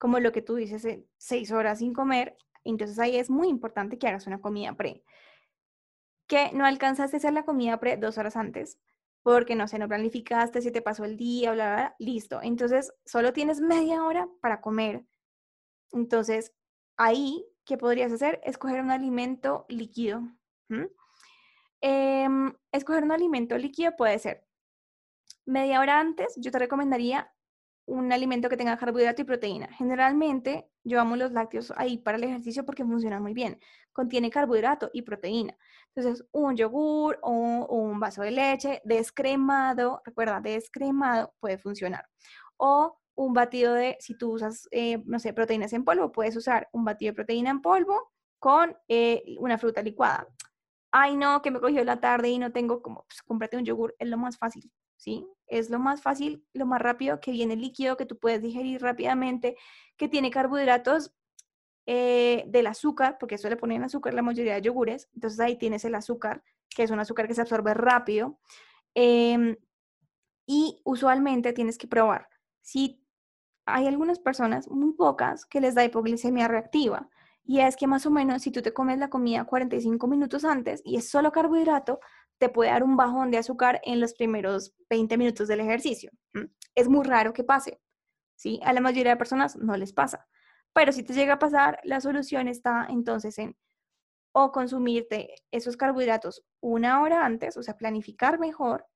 como 0.02 0.20
lo 0.20 0.32
que 0.32 0.42
tú 0.42 0.56
dices, 0.56 0.84
eh, 0.86 1.06
seis 1.18 1.52
horas 1.52 1.78
sin 1.78 1.94
comer, 1.94 2.36
entonces 2.64 2.98
ahí 2.98 3.18
es 3.18 3.30
muy 3.30 3.50
importante 3.50 4.00
que 4.00 4.08
hagas 4.08 4.26
una 4.26 4.42
comida 4.42 4.74
pre. 4.74 5.04
Que 6.26 6.52
no 6.54 6.66
alcanzaste 6.66 7.18
a 7.18 7.20
hacer 7.20 7.34
la 7.34 7.46
comida 7.46 7.80
pre 7.80 7.98
dos 7.98 8.18
horas 8.18 8.36
antes, 8.36 8.80
porque 9.22 9.56
no 9.56 9.68
sé, 9.68 9.78
no 9.78 9.88
planificaste, 9.88 10.64
si 10.64 10.72
te 10.72 10.82
pasó 10.82 11.06
el 11.06 11.18
día, 11.18 11.52
bla, 11.52 11.66
bla, 11.66 11.76
bla, 11.76 11.96
listo. 12.00 12.42
Entonces, 12.42 12.92
solo 13.06 13.32
tienes 13.32 13.62
media 13.62 14.04
hora 14.04 14.28
para 14.42 14.60
comer. 14.60 15.06
Entonces, 15.92 16.52
ahí, 16.98 17.46
¿qué 17.64 17.78
podrías 17.78 18.12
hacer? 18.12 18.42
Escoger 18.44 18.82
un 18.82 18.90
alimento 18.90 19.68
líquido. 19.70 20.24
Em, 21.80 22.56
escoger 22.72 23.04
un 23.04 23.12
alimento 23.12 23.56
líquido 23.56 23.96
puede 23.96 24.18
ser 24.18 24.48
media 25.46 25.80
hora 25.80 26.00
antes, 26.00 26.34
yo 26.38 26.50
te 26.50 26.58
recomendaría 26.58 27.32
un 27.92 28.12
alimento 28.14 28.50
que 28.50 28.58
tenga 28.58 28.78
carbohidrato 28.78 29.22
y 29.22 29.26
proteína. 29.26 29.68
Generalmente 29.74 30.70
llevamos 30.84 31.18
los 31.18 31.32
lácteos 31.32 31.74
ahí 31.76 31.98
para 31.98 32.18
el 32.18 32.24
ejercicio 32.24 32.66
porque 32.66 32.86
funcionan 32.86 33.22
muy 33.22 33.34
bien. 33.34 33.60
Contiene 33.92 34.30
carbohidrato 34.30 34.90
y 34.94 35.02
proteína. 35.02 35.58
Entonces, 35.94 36.26
un 36.32 36.56
yogur 36.56 37.20
o 37.22 37.32
un 37.32 38.00
vaso 38.00 38.22
de 38.22 38.32
leche 38.32 38.82
descremado, 38.86 40.02
recuerda, 40.06 40.40
descremado 40.40 41.34
puede 41.40 41.58
funcionar. 41.58 42.08
O 42.58 42.98
un 43.16 43.34
batido 43.34 43.74
de, 43.74 43.98
si 44.00 44.18
tú 44.18 44.32
usas, 44.32 44.68
eh, 44.72 45.04
no 45.06 45.20
sé, 45.20 45.34
proteínas 45.34 45.74
en 45.74 45.84
polvo, 45.84 46.12
puedes 46.12 46.36
usar 46.38 46.70
un 46.72 46.86
batido 46.86 47.12
de 47.12 47.16
proteína 47.16 47.50
en 47.50 47.62
polvo 47.62 48.12
con 48.40 48.78
eh, 48.88 49.24
una 49.38 49.58
fruta 49.58 49.82
licuada. 49.82 50.28
Ay, 50.92 51.18
no, 51.18 51.42
que 51.42 51.52
me 51.52 51.60
cogió 51.60 51.84
la 51.84 52.00
tarde 52.00 52.30
y 52.30 52.40
no 52.40 52.52
tengo 52.52 52.82
como, 52.82 53.04
pues 53.08 53.22
cómprate 53.22 53.58
un 53.58 53.66
yogur, 53.66 53.96
es 54.00 54.08
lo 54.08 54.18
más 54.18 54.38
fácil, 54.38 54.72
¿sí? 54.98 55.28
Es 55.52 55.70
lo 55.70 55.80
más 55.80 56.02
fácil, 56.02 56.46
lo 56.54 56.66
más 56.66 56.82
rápido, 56.82 57.20
que 57.20 57.32
viene 57.32 57.58
líquido, 57.58 57.98
que 57.98 58.06
tú 58.06 58.18
puedes 58.18 58.42
digerir 58.42 58.82
rápidamente, 58.82 59.58
que 59.98 60.08
tiene 60.08 60.32
carbohidratos 60.32 61.14
eh, 61.86 62.46
del 62.48 62.68
azúcar, 62.68 63.18
porque 63.20 63.36
eso 63.36 63.50
le 63.50 63.58
ponen 63.58 63.84
azúcar 63.84 64.14
la 64.14 64.22
mayoría 64.22 64.56
de 64.56 64.62
yogures, 64.62 65.10
entonces 65.14 65.40
ahí 65.42 65.58
tienes 65.58 65.84
el 65.84 65.96
azúcar, 65.96 66.42
que 66.70 66.84
es 66.84 66.92
un 66.92 67.00
azúcar 67.00 67.28
que 67.28 67.36
se 67.36 67.42
absorbe 67.42 67.74
rápido. 67.74 68.40
Em, 68.96 69.58
y 70.46 70.82
usualmente 70.86 71.54
tienes 71.54 71.78
que 71.78 71.88
probar. 71.88 72.30
Si 72.62 73.04
hay 73.66 73.88
algunas 73.88 74.20
personas, 74.20 74.70
muy 74.70 74.94
pocas, 74.94 75.46
que 75.46 75.62
les 75.62 75.76
da 75.76 75.84
hipoglicemia 75.84 76.48
reactiva. 76.48 77.10
Y 77.44 77.60
es 77.60 77.76
que 77.76 77.88
más 77.88 78.06
o 78.06 78.12
menos 78.12 78.44
si 78.44 78.52
tú 78.52 78.62
te 78.62 78.74
comes 78.74 79.00
la 79.00 79.10
comida 79.10 79.46
45 79.46 80.08
minutos 80.08 80.46
antes 80.46 80.82
y 80.86 80.98
es 80.98 81.10
solo 81.10 81.32
carbohidrato, 81.32 82.00
te 82.42 82.50
puede 82.50 82.72
dar 82.72 82.84
un 82.84 82.98
bajón 82.98 83.30
de 83.30 83.38
azúcar 83.38 83.80
en 83.84 84.00
los 84.00 84.16
primeros 84.16 84.74
20 84.90 85.16
minutos 85.16 85.48
del 85.48 85.60
ejercicio. 85.60 86.10
Es 86.74 86.90
muy 86.90 87.06
raro 87.06 87.34
que 87.34 87.44
pase. 87.44 87.80
¿sí? 88.36 88.60
A 88.64 88.74
la 88.74 88.82
mayoría 88.82 89.12
de 89.12 89.18
personas 89.18 89.56
no 89.58 89.78
les 89.78 89.94
pasa. 89.94 90.28
Pero 90.74 90.92
si 90.92 91.04
te 91.04 91.14
llega 91.14 91.34
a 91.34 91.40
pasar, 91.40 91.80
la 91.84 92.02
solución 92.02 92.48
está 92.48 92.88
entonces 92.90 93.38
en 93.38 93.56
o 94.34 94.52
consumirte 94.52 95.36
esos 95.52 95.78
carbohidratos 95.78 96.44
una 96.62 97.04
hora 97.04 97.24
antes, 97.24 97.58
o 97.58 97.62
sea, 97.62 97.78
planificar 97.78 98.40
mejor, 98.40 98.88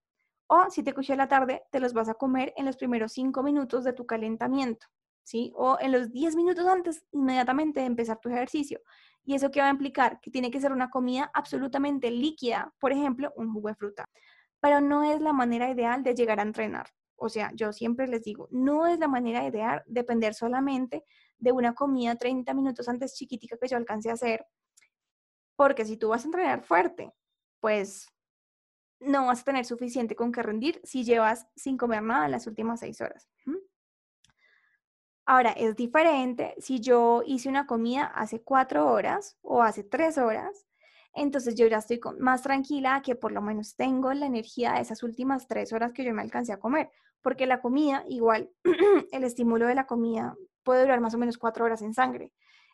o 0.47 0.71
si 0.71 0.81
te 0.81 0.93
cogió 0.93 1.15
la 1.15 1.27
tarde, 1.27 1.61
te 1.71 1.79
los 1.79 1.93
vas 1.93 2.09
a 2.09 2.15
comer 2.15 2.51
en 2.57 2.65
los 2.65 2.77
primeros 2.77 3.11
cinco 3.11 3.43
minutos 3.43 3.83
de 3.83 3.93
tu 3.93 4.07
calentamiento, 4.07 4.87
O 5.55 5.77
en 5.79 5.91
los 5.91 6.11
10 6.11 6.35
minutos 6.35 6.65
antes, 6.67 7.05
inmediatamente 7.11 7.79
de 7.79 7.87
empezar 7.87 8.19
tu 8.19 8.29
ejercicio. 8.29 8.81
¿Y 9.23 9.35
eso 9.35 9.49
qué 9.49 9.59
va 9.59 9.67
a 9.67 9.71
implicar? 9.71 10.19
Que 10.21 10.29
tiene 10.29 10.51
que 10.51 10.61
ser 10.61 10.71
una 10.71 10.89
comida 10.89 11.31
absolutamente 11.33 12.11
líquida, 12.11 12.73
por 12.79 12.91
ejemplo, 12.91 13.33
un 13.35 13.51
jugo 13.51 13.69
de 13.69 13.75
fruta. 13.75 14.09
Pero 14.61 14.81
no 14.81 15.03
es 15.03 15.19
la 15.21 15.33
manera 15.33 15.69
ideal 15.69 16.03
de 16.03 16.13
llegar 16.13 16.39
a 16.39 16.43
entrenar. 16.43 16.87
O 17.17 17.29
sea, 17.29 17.51
yo 17.55 17.71
siempre 17.73 18.07
les 18.07 18.23
digo, 18.23 18.47
no 18.51 18.87
es 18.87 18.99
la 18.99 19.07
manera 19.07 19.47
ideal 19.47 19.83
depender 19.87 20.33
solamente 20.33 21.05
de 21.37 21.51
una 21.51 21.73
comida 21.73 22.15
30 22.15 22.53
minutos 22.53 22.87
antes 22.87 23.15
chiquitica 23.15 23.57
que 23.57 23.67
yo 23.67 23.77
alcance 23.77 24.09
a 24.09 24.13
hacer, 24.13 24.45
porque 25.55 25.85
si 25.85 25.97
tú 25.97 26.09
vas 26.09 26.23
a 26.23 26.27
entrenar 26.27 26.63
fuerte, 26.63 27.13
pues 27.59 28.07
no 28.99 29.27
vas 29.27 29.41
a 29.41 29.43
tener 29.45 29.65
suficiente 29.65 30.15
con 30.15 30.31
que 30.31 30.43
rendir 30.43 30.81
si 30.83 31.03
llevas 31.03 31.47
sin 31.55 31.77
comer 31.77 32.03
nada 32.03 32.25
en 32.25 32.31
las 32.31 32.47
últimas 32.47 32.79
seis 32.79 33.01
horas. 33.01 33.29
Ahora, 35.25 35.51
es 35.51 35.75
diferente 35.75 36.53
si 36.59 36.79
yo 36.79 37.23
hice 37.25 37.49
una 37.49 37.65
comida 37.65 38.05
hace 38.05 38.41
cuatro 38.41 38.91
horas 38.91 39.37
o 39.41 39.63
hace 39.63 39.83
tres 39.83 40.19
horas, 40.19 40.67
entonces 41.13 41.55
yo 41.55 41.65
ya 41.67 41.77
estoy 41.77 41.99
más 42.19 42.43
tranquila 42.43 43.01
que 43.01 43.15
por 43.15 43.31
lo 43.31 43.41
menos 43.41 43.75
tengo 43.75 44.13
la 44.13 44.27
energía 44.27 44.73
de 44.73 44.81
esas 44.81 45.01
últimas 45.01 45.47
tres 45.47 45.73
horas 45.73 45.93
que 45.93 46.03
yo 46.03 46.13
me 46.13 46.21
alcancé 46.21 46.53
a 46.53 46.59
comer, 46.59 46.91
porque 47.21 47.47
la 47.47 47.59
comida, 47.59 48.03
igual, 48.07 48.51
el 49.11 49.23
estímulo 49.23 49.65
de 49.65 49.75
la 49.75 49.87
comida 49.87 50.35
puede 50.63 50.81
durar 50.81 50.99
más 50.99 51.15
o 51.15 51.17
menos 51.17 51.37
cuatro 51.37 51.65
horas 51.65 51.81
en 51.81 51.93
sangre. 51.93 52.31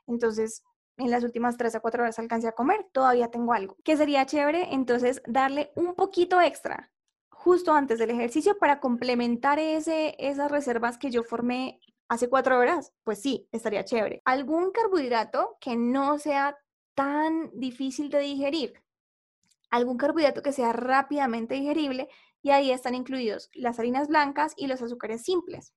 Entonces, 0.07 0.63
en 0.97 1.09
las 1.09 1.23
últimas 1.23 1.55
tres 1.55 1.75
a 1.75 1.79
cuatro 1.79 2.03
horas 2.03 2.19
alcancé 2.19 2.47
a 2.47 2.51
comer, 2.51 2.85
todavía 2.91 3.29
tengo 3.29 3.53
algo. 3.53 3.77
¿Qué 3.85 3.95
sería 3.95 4.25
chévere? 4.25 4.73
Entonces, 4.73 5.21
darle 5.25 5.71
un 5.75 5.95
poquito 5.95 6.41
extra 6.41 6.91
justo 7.29 7.73
antes 7.73 7.97
del 7.97 8.11
ejercicio 8.11 8.57
para 8.59 8.79
complementar 8.79 9.57
ese, 9.57 10.15
esas 10.19 10.51
reservas 10.51 10.97
que 10.97 11.09
yo 11.11 11.23
formé 11.23 11.79
hace 12.11 12.27
cuatro 12.27 12.59
horas. 12.59 12.93
Pues 13.05 13.21
sí, 13.21 13.47
estaría 13.53 13.85
chévere. 13.85 14.21
Algún 14.25 14.71
carbohidrato 14.71 15.57
que 15.61 15.77
no 15.77 16.19
sea 16.19 16.57
tan 16.93 17.49
difícil 17.53 18.09
de 18.09 18.19
digerir. 18.19 18.83
Algún 19.69 19.97
carbohidrato 19.97 20.41
que 20.41 20.51
sea 20.51 20.73
rápidamente 20.73 21.55
digerible 21.55 22.09
y 22.41 22.49
ahí 22.49 22.69
están 22.71 22.95
incluidos 22.95 23.49
las 23.53 23.79
harinas 23.79 24.09
blancas 24.09 24.53
y 24.57 24.67
los 24.67 24.81
azúcares 24.81 25.23
simples. 25.23 25.73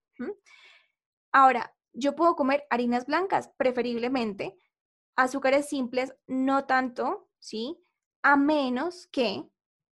Ahora, 1.31 1.73
yo 1.93 2.17
puedo 2.17 2.35
comer 2.35 2.65
harinas 2.69 3.07
blancas, 3.07 3.53
preferiblemente, 3.57 4.59
azúcares 5.15 5.69
simples, 5.69 6.17
no 6.27 6.65
tanto, 6.65 7.29
¿sí? 7.39 7.79
A 8.23 8.37
menos 8.37 9.07
que 9.07 9.49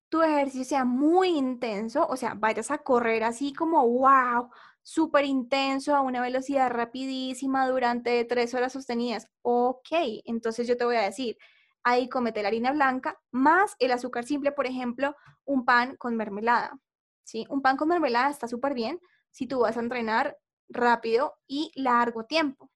tu 0.10 0.24
ejercicio 0.24 0.66
sea 0.66 0.86
muy 0.86 1.30
intenso, 1.30 2.08
o 2.08 2.18
sea, 2.18 2.34
vayas 2.34 2.72
a 2.72 2.80
correr 2.80 3.24
así 3.24 3.54
como, 3.54 3.88
wow, 3.88 4.50
súper 4.84 5.26
intenso, 5.26 5.96
a 5.96 6.02
una 6.02 6.22
velocidad 6.22 6.70
rapidísima 6.70 7.68
durante 7.68 8.24
tres 8.26 8.54
horas 8.54 8.74
sostenidas. 8.74 9.28
Ok, 9.42 9.90
entonces 10.26 10.68
yo 10.68 10.78
te 10.78 10.86
voy 10.86 10.96
a 10.96 11.02
decir, 11.02 11.38
ahí 11.84 12.10
comete 12.10 12.42
la 12.42 12.50
harina 12.50 12.72
blanca 12.72 13.20
más 13.32 13.76
el 13.80 13.92
azúcar 13.92 14.26
simple, 14.26 14.52
por 14.52 14.68
ejemplo, 14.68 15.16
un 15.46 15.66
pan 15.66 15.96
con 15.98 16.16
mermelada. 16.16 16.80
¿sí? 17.24 17.46
Un 17.50 17.62
pan 17.62 17.78
con 17.78 17.88
mermelada 17.88 18.30
está 18.30 18.48
súper 18.48 18.74
bien 18.74 19.00
si 19.30 19.48
tú 19.48 19.60
vas 19.60 19.78
a 19.78 19.82
entrenar 19.82 20.38
rápido 20.70 21.36
y 21.48 21.72
largo 21.76 22.26
tiempo. 22.26 22.70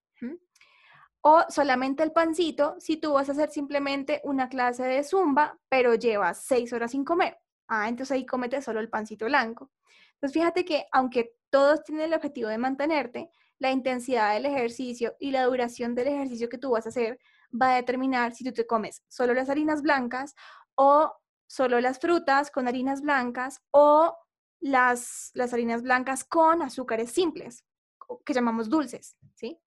O 1.27 1.43
solamente 1.49 2.03
el 2.03 2.11
pancito 2.11 2.75
si 2.77 2.97
tú 2.97 3.13
vas 3.13 3.29
a 3.29 3.31
hacer 3.31 3.49
simplemente 3.49 4.21
una 4.23 4.47
clase 4.47 4.83
de 4.83 5.03
zumba, 5.03 5.57
pero 5.69 5.95
llevas 5.95 6.45
seis 6.45 6.71
horas 6.71 6.91
sin 6.91 7.03
comer. 7.03 7.39
Ah, 7.67 7.89
entonces 7.89 8.15
ahí 8.15 8.27
comete 8.27 8.61
solo 8.61 8.79
el 8.79 8.89
pancito 8.89 9.25
blanco. 9.25 9.71
Entonces 10.15 10.33
fíjate 10.33 10.65
que 10.65 10.85
aunque 10.91 11.35
todos 11.49 11.83
tienen 11.83 12.05
el 12.05 12.13
objetivo 12.13 12.49
de 12.49 12.57
mantenerte, 12.57 13.29
la 13.59 13.71
intensidad 13.71 14.33
del 14.33 14.45
ejercicio 14.45 15.15
y 15.19 15.31
la 15.31 15.43
duración 15.43 15.95
del 15.95 16.09
ejercicio 16.09 16.49
que 16.49 16.57
tú 16.57 16.71
vas 16.71 16.85
a 16.85 16.89
hacer 16.89 17.19
va 17.51 17.73
a 17.73 17.75
determinar 17.75 18.33
si 18.33 18.43
tú 18.43 18.51
te 18.51 18.67
comes 18.67 19.03
solo 19.07 19.33
las 19.33 19.49
harinas 19.49 19.81
blancas 19.81 20.35
o 20.75 21.13
solo 21.47 21.79
las 21.79 21.99
frutas 21.99 22.51
con 22.51 22.67
harinas 22.67 23.01
blancas 23.01 23.61
o 23.71 24.17
las, 24.59 25.31
las 25.33 25.53
harinas 25.53 25.83
blancas 25.83 26.23
con 26.23 26.61
azúcares 26.61 27.11
simples, 27.11 27.63
que 28.25 28.33
llamamos 28.33 28.69
dulces, 28.69 29.15
¿sí? 29.35 29.59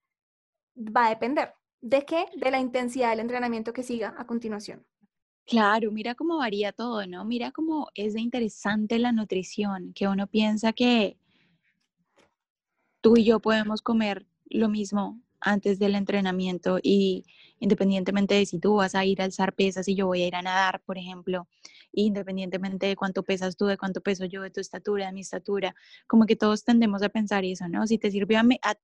va 0.78 1.06
a 1.06 1.10
depender. 1.10 1.54
¿De 1.80 2.04
qué? 2.04 2.26
De 2.36 2.50
la 2.50 2.58
intensidad 2.58 3.10
del 3.10 3.20
entrenamiento 3.20 3.72
que 3.72 3.82
siga 3.82 4.14
a 4.18 4.26
continuación. 4.26 4.84
Claro, 5.48 5.90
mira 5.90 6.14
cómo 6.14 6.36
varía 6.36 6.72
todo, 6.72 7.06
¿no? 7.06 7.24
Mira 7.24 7.52
cómo 7.52 7.88
es 7.94 8.12
de 8.12 8.20
interesante 8.20 8.98
la 8.98 9.12
nutrición, 9.12 9.94
que 9.94 10.06
uno 10.06 10.26
piensa 10.26 10.74
que 10.74 11.16
tú 13.00 13.16
y 13.16 13.24
yo 13.24 13.40
podemos 13.40 13.80
comer 13.80 14.26
lo 14.50 14.68
mismo 14.68 15.18
antes 15.40 15.78
del 15.78 15.94
entrenamiento 15.94 16.78
y 16.82 17.24
independientemente 17.60 18.34
de 18.34 18.44
si 18.44 18.58
tú 18.58 18.74
vas 18.74 18.94
a 18.94 19.06
ir 19.06 19.22
a 19.22 19.24
alzar 19.24 19.54
pesas 19.54 19.88
y 19.88 19.94
yo 19.94 20.06
voy 20.06 20.20
a 20.22 20.26
ir 20.26 20.36
a 20.36 20.42
nadar, 20.42 20.82
por 20.84 20.98
ejemplo, 20.98 21.48
independientemente 21.92 22.84
de 22.84 22.96
cuánto 22.96 23.22
pesas 23.22 23.56
tú, 23.56 23.64
de 23.64 23.78
cuánto 23.78 24.02
peso 24.02 24.26
yo, 24.26 24.42
de 24.42 24.50
tu 24.50 24.60
estatura, 24.60 25.06
de 25.06 25.12
mi 25.12 25.20
estatura, 25.22 25.74
como 26.06 26.26
que 26.26 26.36
todos 26.36 26.62
tendemos 26.62 27.02
a 27.02 27.08
pensar 27.08 27.46
eso, 27.46 27.68
¿no? 27.68 27.86
Si 27.86 27.96
te 27.96 28.10
sirvió 28.10 28.38
a, 28.38 28.42
a 28.42 28.74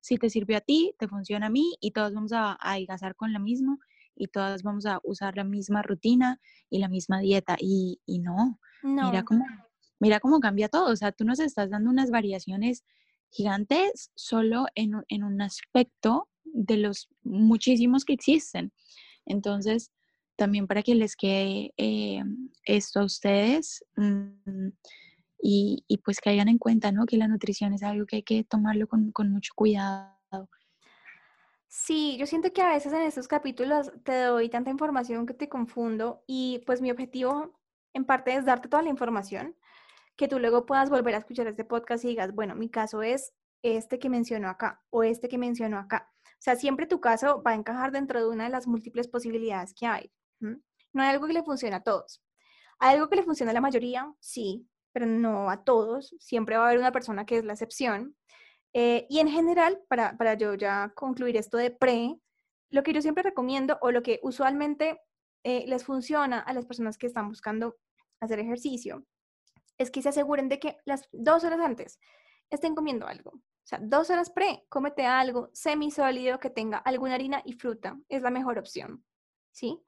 si 0.00 0.16
te 0.16 0.30
sirve 0.30 0.56
a 0.56 0.62
ti, 0.62 0.94
te 0.98 1.06
funciona 1.06 1.46
a 1.46 1.50
mí 1.50 1.76
y 1.80 1.90
todos 1.90 2.14
vamos 2.14 2.32
a 2.32 2.56
adelgazar 2.60 3.14
con 3.14 3.34
lo 3.34 3.40
mismo 3.40 3.78
y 4.16 4.28
todas 4.28 4.62
vamos 4.62 4.86
a 4.86 5.00
usar 5.02 5.36
la 5.36 5.44
misma 5.44 5.82
rutina 5.82 6.40
y 6.70 6.78
la 6.78 6.88
misma 6.88 7.20
dieta. 7.20 7.56
Y, 7.58 8.00
no, 8.06 8.58
Mira, 8.82 9.24
cómo, 9.24 9.44
mira 10.00 10.20
cómo 10.20 10.40
cambia 10.40 10.68
todo. 10.68 10.92
O 10.92 10.96
sea, 10.96 11.12
tú 11.12 11.24
nos 11.24 11.40
estás 11.40 11.70
dando 11.70 11.90
unas 11.90 12.10
variaciones 12.10 12.84
gigantes 13.30 14.10
solo 14.14 14.66
en, 14.74 14.92
en 15.08 15.24
un 15.24 15.40
aspecto 15.42 16.28
de 16.44 16.76
los 16.76 17.08
muchísimos 17.22 18.04
que 18.04 18.12
existen. 18.12 18.72
Entonces, 19.26 19.90
también 20.36 20.66
para 20.66 20.82
que 20.82 20.94
les 20.94 21.16
quede 21.16 21.72
eh, 21.76 22.22
esto 22.64 23.00
a 23.00 23.04
ustedes, 23.04 23.84
mm, 23.96 24.68
y, 25.46 25.84
y, 25.88 25.98
pues 25.98 26.20
que 26.20 26.30
hayan 26.30 26.48
en 26.48 26.58
cuenta, 26.58 26.90
¿no? 26.90 27.04
Que 27.04 27.18
la 27.18 27.28
nutrición 27.28 27.74
es 27.74 27.82
algo 27.82 28.06
que 28.06 28.16
hay 28.16 28.22
que 28.22 28.44
tomarlo 28.44 28.86
con, 28.88 29.12
con 29.12 29.30
mucho 29.30 29.52
cuidado. 29.54 30.13
Sí, 31.76 32.16
yo 32.18 32.26
siento 32.26 32.52
que 32.52 32.62
a 32.62 32.68
veces 32.68 32.92
en 32.92 33.02
estos 33.02 33.26
capítulos 33.26 33.90
te 34.04 34.22
doy 34.22 34.48
tanta 34.48 34.70
información 34.70 35.26
que 35.26 35.34
te 35.34 35.48
confundo 35.48 36.22
y 36.24 36.62
pues 36.66 36.80
mi 36.80 36.92
objetivo 36.92 37.58
en 37.94 38.04
parte 38.04 38.32
es 38.32 38.44
darte 38.44 38.68
toda 38.68 38.84
la 38.84 38.90
información 38.90 39.56
que 40.14 40.28
tú 40.28 40.38
luego 40.38 40.66
puedas 40.66 40.88
volver 40.88 41.16
a 41.16 41.18
escuchar 41.18 41.48
este 41.48 41.64
podcast 41.64 42.04
y 42.04 42.08
digas, 42.08 42.32
bueno, 42.32 42.54
mi 42.54 42.70
caso 42.70 43.02
es 43.02 43.34
este 43.64 43.98
que 43.98 44.08
mencionó 44.08 44.48
acá 44.48 44.84
o 44.90 45.02
este 45.02 45.28
que 45.28 45.36
mencionó 45.36 45.80
acá. 45.80 46.12
O 46.24 46.38
sea, 46.38 46.54
siempre 46.54 46.86
tu 46.86 47.00
caso 47.00 47.42
va 47.42 47.50
a 47.50 47.54
encajar 47.56 47.90
dentro 47.90 48.20
de 48.20 48.28
una 48.28 48.44
de 48.44 48.50
las 48.50 48.68
múltiples 48.68 49.08
posibilidades 49.08 49.74
que 49.74 49.86
hay. 49.86 50.12
No 50.38 51.02
hay 51.02 51.08
algo 51.08 51.26
que 51.26 51.32
le 51.32 51.42
funcione 51.42 51.74
a 51.74 51.82
todos. 51.82 52.22
¿Hay 52.78 52.94
algo 52.94 53.08
que 53.08 53.16
le 53.16 53.24
funciona 53.24 53.50
a 53.50 53.54
la 53.54 53.60
mayoría? 53.60 54.14
Sí, 54.20 54.68
pero 54.92 55.06
no 55.06 55.50
a 55.50 55.64
todos. 55.64 56.14
Siempre 56.20 56.56
va 56.56 56.62
a 56.62 56.66
haber 56.68 56.78
una 56.78 56.92
persona 56.92 57.26
que 57.26 57.38
es 57.38 57.44
la 57.44 57.54
excepción. 57.54 58.14
Eh, 58.74 59.06
y 59.08 59.20
en 59.20 59.28
general, 59.28 59.80
para, 59.88 60.16
para 60.16 60.34
yo 60.34 60.54
ya 60.54 60.92
concluir 60.94 61.36
esto 61.36 61.56
de 61.56 61.70
pre, 61.70 62.16
lo 62.70 62.82
que 62.82 62.92
yo 62.92 63.00
siempre 63.00 63.22
recomiendo 63.22 63.78
o 63.80 63.90
lo 63.90 64.02
que 64.02 64.20
usualmente 64.22 65.00
eh, 65.44 65.64
les 65.66 65.84
funciona 65.84 66.40
a 66.40 66.52
las 66.52 66.66
personas 66.66 66.98
que 66.98 67.06
están 67.06 67.28
buscando 67.28 67.76
hacer 68.20 68.40
ejercicio 68.40 69.06
es 69.78 69.90
que 69.90 70.02
se 70.02 70.08
aseguren 70.08 70.48
de 70.48 70.58
que 70.58 70.76
las 70.84 71.08
dos 71.12 71.44
horas 71.44 71.60
antes 71.60 71.98
estén 72.50 72.74
comiendo 72.74 73.06
algo. 73.06 73.30
O 73.32 73.66
sea, 73.66 73.78
dos 73.82 74.10
horas 74.10 74.30
pre, 74.30 74.64
cómete 74.68 75.06
algo 75.06 75.50
semisólido 75.52 76.38
que 76.38 76.50
tenga 76.50 76.78
alguna 76.78 77.14
harina 77.14 77.42
y 77.44 77.54
fruta. 77.54 77.98
Es 78.08 78.22
la 78.22 78.30
mejor 78.30 78.58
opción. 78.58 79.04
¿Sí? 79.52 79.80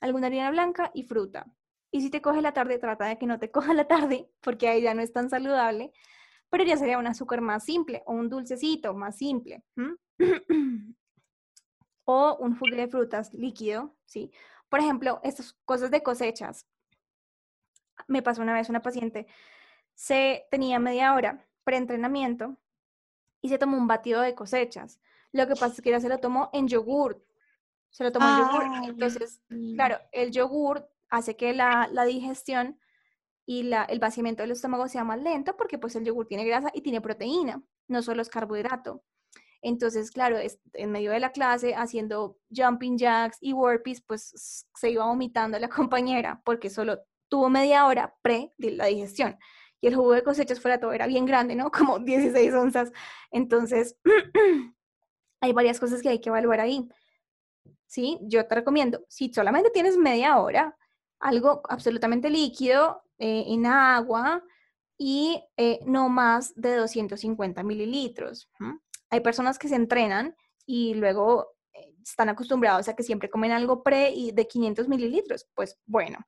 Alguna 0.00 0.28
harina 0.28 0.50
blanca 0.50 0.90
y 0.94 1.02
fruta. 1.02 1.46
Y 1.90 2.02
si 2.02 2.10
te 2.10 2.22
coge 2.22 2.40
la 2.40 2.52
tarde, 2.52 2.78
trata 2.78 3.06
de 3.06 3.18
que 3.18 3.26
no 3.26 3.38
te 3.38 3.50
coja 3.52 3.74
la 3.74 3.88
tarde, 3.88 4.30
porque 4.40 4.68
ahí 4.68 4.82
ya 4.82 4.94
no 4.94 5.02
es 5.02 5.12
tan 5.12 5.28
saludable. 5.28 5.92
Pero 6.56 6.70
ya 6.70 6.78
sería 6.78 6.96
un 6.96 7.06
azúcar 7.06 7.42
más 7.42 7.64
simple 7.64 8.02
o 8.06 8.14
un 8.14 8.30
dulcecito 8.30 8.94
más 8.94 9.18
simple. 9.18 9.62
o 12.06 12.36
un 12.40 12.58
jugo 12.58 12.74
de 12.74 12.88
frutas 12.88 13.34
líquido, 13.34 13.94
¿sí? 14.06 14.32
Por 14.70 14.80
ejemplo, 14.80 15.20
estas 15.22 15.52
cosas 15.66 15.90
de 15.90 16.02
cosechas. 16.02 16.66
Me 18.08 18.22
pasó 18.22 18.40
una 18.40 18.54
vez 18.54 18.70
una 18.70 18.80
paciente, 18.80 19.26
se 19.92 20.46
tenía 20.50 20.78
media 20.78 21.12
hora 21.12 21.46
preentrenamiento 21.62 22.56
y 23.42 23.50
se 23.50 23.58
tomó 23.58 23.76
un 23.76 23.86
batido 23.86 24.22
de 24.22 24.34
cosechas. 24.34 24.98
Lo 25.32 25.46
que 25.46 25.56
pasa 25.56 25.74
es 25.74 25.82
que 25.82 25.90
ella 25.90 26.00
se 26.00 26.08
lo 26.08 26.20
tomó 26.20 26.48
en 26.54 26.68
yogur. 26.68 27.22
Se 27.90 28.02
lo 28.02 28.12
tomó 28.12 28.28
en 28.30 28.38
yogur. 28.38 28.62
Entonces, 28.88 29.42
claro, 29.74 29.98
el 30.10 30.30
yogur 30.30 30.88
hace 31.10 31.36
que 31.36 31.52
la, 31.52 31.90
digestión 32.06 32.80
y 33.46 33.72
el 33.88 34.00
vaciamiento 34.00 34.42
del 34.42 34.50
estómago 34.50 34.88
sea 34.88 35.04
más 35.04 35.22
lento 35.22 35.56
porque 35.56 35.78
pues 35.78 35.94
el 35.94 36.04
yogur 36.04 36.26
tiene 36.26 36.44
grasa 36.44 36.70
y 36.74 36.82
tiene 36.82 37.00
proteína, 37.00 37.62
no 37.86 38.02
solo 38.02 38.20
es 38.20 38.28
carbohidrato. 38.28 39.04
Entonces, 39.62 40.10
claro, 40.10 40.36
en 40.74 40.90
medio 40.90 41.12
de 41.12 41.20
la 41.20 41.30
clase, 41.30 41.74
haciendo 41.74 42.38
jumping 42.54 42.98
jacks 42.98 43.38
y 43.40 43.52
burpees, 43.52 44.02
pues 44.02 44.66
se 44.74 44.90
iba 44.90 45.06
vomitando 45.06 45.58
la 45.58 45.68
compañera 45.68 46.42
porque 46.44 46.70
solo 46.70 46.98
tuvo 47.28 47.48
media 47.48 47.86
hora 47.86 48.14
pre 48.20 48.52
de 48.58 48.72
la 48.72 48.86
digestión. 48.86 49.38
Y 49.80 49.88
el 49.88 49.94
jugo 49.94 50.12
de 50.12 50.22
cosechas 50.22 50.60
fuera 50.60 50.80
todo 50.80 50.92
era 50.92 51.06
bien 51.06 51.24
grande, 51.24 51.54
¿no? 51.54 51.70
Como 51.72 52.00
16 52.00 52.52
onzas. 52.52 52.92
Entonces, 53.30 53.96
hay 55.40 55.52
varias 55.52 55.78
cosas 55.78 56.02
que 56.02 56.08
hay 56.08 56.20
que 56.20 56.30
evaluar 56.30 56.60
ahí. 56.60 56.88
¿Sí? 57.86 58.18
Yo 58.22 58.46
te 58.48 58.56
recomiendo, 58.56 59.04
si 59.08 59.32
solamente 59.32 59.70
tienes 59.70 59.96
media 59.96 60.38
hora, 60.38 60.76
algo 61.20 61.62
absolutamente 61.68 62.30
líquido 62.30 63.05
eh, 63.18 63.44
en 63.48 63.66
agua 63.66 64.42
y 64.98 65.42
eh, 65.56 65.80
no 65.86 66.08
más 66.08 66.54
de 66.54 66.74
250 66.76 67.62
mililitros. 67.62 68.50
Hay 69.10 69.20
personas 69.20 69.58
que 69.58 69.68
se 69.68 69.74
entrenan 69.74 70.34
y 70.64 70.94
luego 70.94 71.54
eh, 71.72 71.94
están 72.02 72.28
acostumbrados 72.28 72.88
a 72.88 72.96
que 72.96 73.02
siempre 73.02 73.30
comen 73.30 73.52
algo 73.52 73.82
pre 73.82 74.10
y 74.10 74.32
de 74.32 74.46
500 74.46 74.88
mililitros. 74.88 75.46
Pues 75.54 75.78
bueno, 75.86 76.18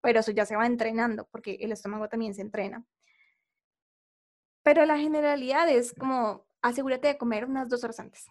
pero 0.00 0.20
eso 0.20 0.32
ya 0.32 0.46
se 0.46 0.56
va 0.56 0.66
entrenando 0.66 1.28
porque 1.30 1.58
el 1.60 1.72
estómago 1.72 2.08
también 2.08 2.34
se 2.34 2.42
entrena. 2.42 2.84
Pero 4.62 4.86
la 4.86 4.98
generalidad 4.98 5.68
es 5.68 5.92
como 5.92 6.46
asegúrate 6.60 7.08
de 7.08 7.18
comer 7.18 7.44
unas 7.44 7.68
dos 7.68 7.82
horas 7.84 7.98
antes. 8.00 8.26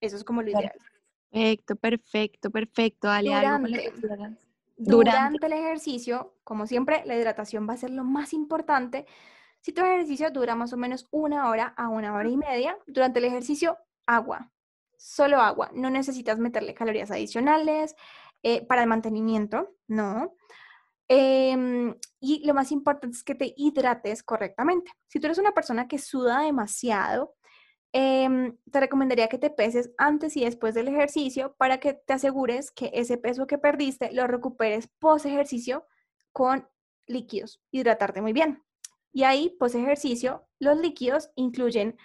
Eso 0.00 0.16
es 0.16 0.24
como 0.24 0.42
lo 0.42 0.50
ideal. 0.50 0.72
Perfecto, 1.30 1.76
perfecto, 1.76 2.50
perfecto. 2.50 3.08
Dale 3.08 3.30
durante, 3.30 3.92
durante, 4.78 5.38
durante 5.38 5.46
el 5.46 5.52
ejercicio, 5.52 6.36
como 6.44 6.66
siempre, 6.66 7.02
la 7.04 7.16
hidratación 7.16 7.68
va 7.68 7.74
a 7.74 7.78
ser 7.78 7.90
lo 7.90 8.04
más 8.04 8.32
importante 8.32 9.06
si 9.60 9.72
tu 9.72 9.82
ejercicio 9.82 10.30
dura 10.30 10.54
más 10.54 10.72
o 10.72 10.76
menos 10.76 11.06
una 11.10 11.48
hora 11.48 11.74
a 11.76 11.88
una 11.88 12.14
hora 12.14 12.28
y 12.28 12.36
media, 12.36 12.78
durante 12.86 13.18
el 13.18 13.26
ejercicio, 13.26 13.76
agua, 14.06 14.50
solo 14.96 15.40
agua. 15.40 15.70
No 15.74 15.90
necesitas 15.90 16.38
meterle 16.38 16.74
calorías 16.74 17.10
adicionales 17.10 17.94
eh, 18.42 18.64
para 18.66 18.82
el 18.82 18.88
mantenimiento, 18.88 19.74
no. 19.88 20.34
Em, 21.08 21.94
y 22.20 22.46
lo 22.46 22.54
más 22.54 22.70
importante 22.70 23.16
es 23.16 23.24
que 23.24 23.34
te 23.34 23.54
hidrates 23.56 24.22
correctamente. 24.22 24.92
Si 25.08 25.18
tú 25.18 25.26
eres 25.26 25.38
una 25.38 25.52
persona 25.52 25.88
que 25.88 25.98
suda 25.98 26.40
demasiado, 26.40 27.34
em, 27.92 28.56
te 28.70 28.80
recomendaría 28.80 29.28
que 29.28 29.38
te 29.38 29.50
peses 29.50 29.90
antes 29.98 30.36
y 30.36 30.44
después 30.44 30.74
del 30.74 30.88
ejercicio 30.88 31.54
para 31.56 31.78
que 31.78 31.94
te 31.94 32.12
asegures 32.12 32.70
que 32.70 32.90
ese 32.94 33.16
peso 33.18 33.46
que 33.46 33.58
perdiste 33.58 34.12
lo 34.12 34.26
recuperes 34.26 34.88
post 34.98 35.26
ejercicio 35.26 35.86
con 36.32 36.68
líquidos, 37.06 37.60
hidratarte 37.70 38.20
muy 38.20 38.32
bien. 38.32 38.62
Y 39.12 39.24
ahí, 39.24 39.56
pues 39.58 39.74
ejercicio, 39.74 40.46
los 40.58 40.78
líquidos 40.78 41.30
incluyen 41.34 41.96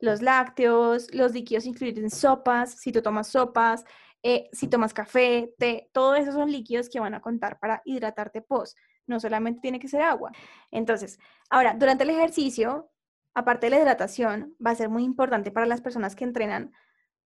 los 0.00 0.22
lácteos, 0.22 1.12
los 1.14 1.32
líquidos 1.32 1.66
incluyen 1.66 2.10
sopas, 2.10 2.80
si 2.80 2.92
tú 2.92 3.02
tomas 3.02 3.28
sopas, 3.28 3.84
eh, 4.22 4.48
si 4.52 4.68
tomas 4.68 4.94
café, 4.94 5.54
té, 5.58 5.90
todos 5.92 6.18
esos 6.18 6.34
son 6.34 6.50
líquidos 6.50 6.88
que 6.88 7.00
van 7.00 7.14
a 7.14 7.20
contar 7.20 7.58
para 7.58 7.82
hidratarte 7.84 8.42
post. 8.42 8.76
No 9.06 9.20
solamente 9.20 9.60
tiene 9.60 9.78
que 9.78 9.88
ser 9.88 10.02
agua. 10.02 10.32
Entonces, 10.70 11.18
ahora, 11.50 11.74
durante 11.74 12.04
el 12.04 12.10
ejercicio, 12.10 12.90
aparte 13.38 13.66
de 13.66 13.70
la 13.70 13.78
hidratación, 13.78 14.56
va 14.64 14.72
a 14.72 14.74
ser 14.74 14.88
muy 14.88 15.04
importante 15.04 15.50
para 15.50 15.66
las 15.66 15.80
personas 15.80 16.16
que 16.16 16.24
entrenan 16.24 16.72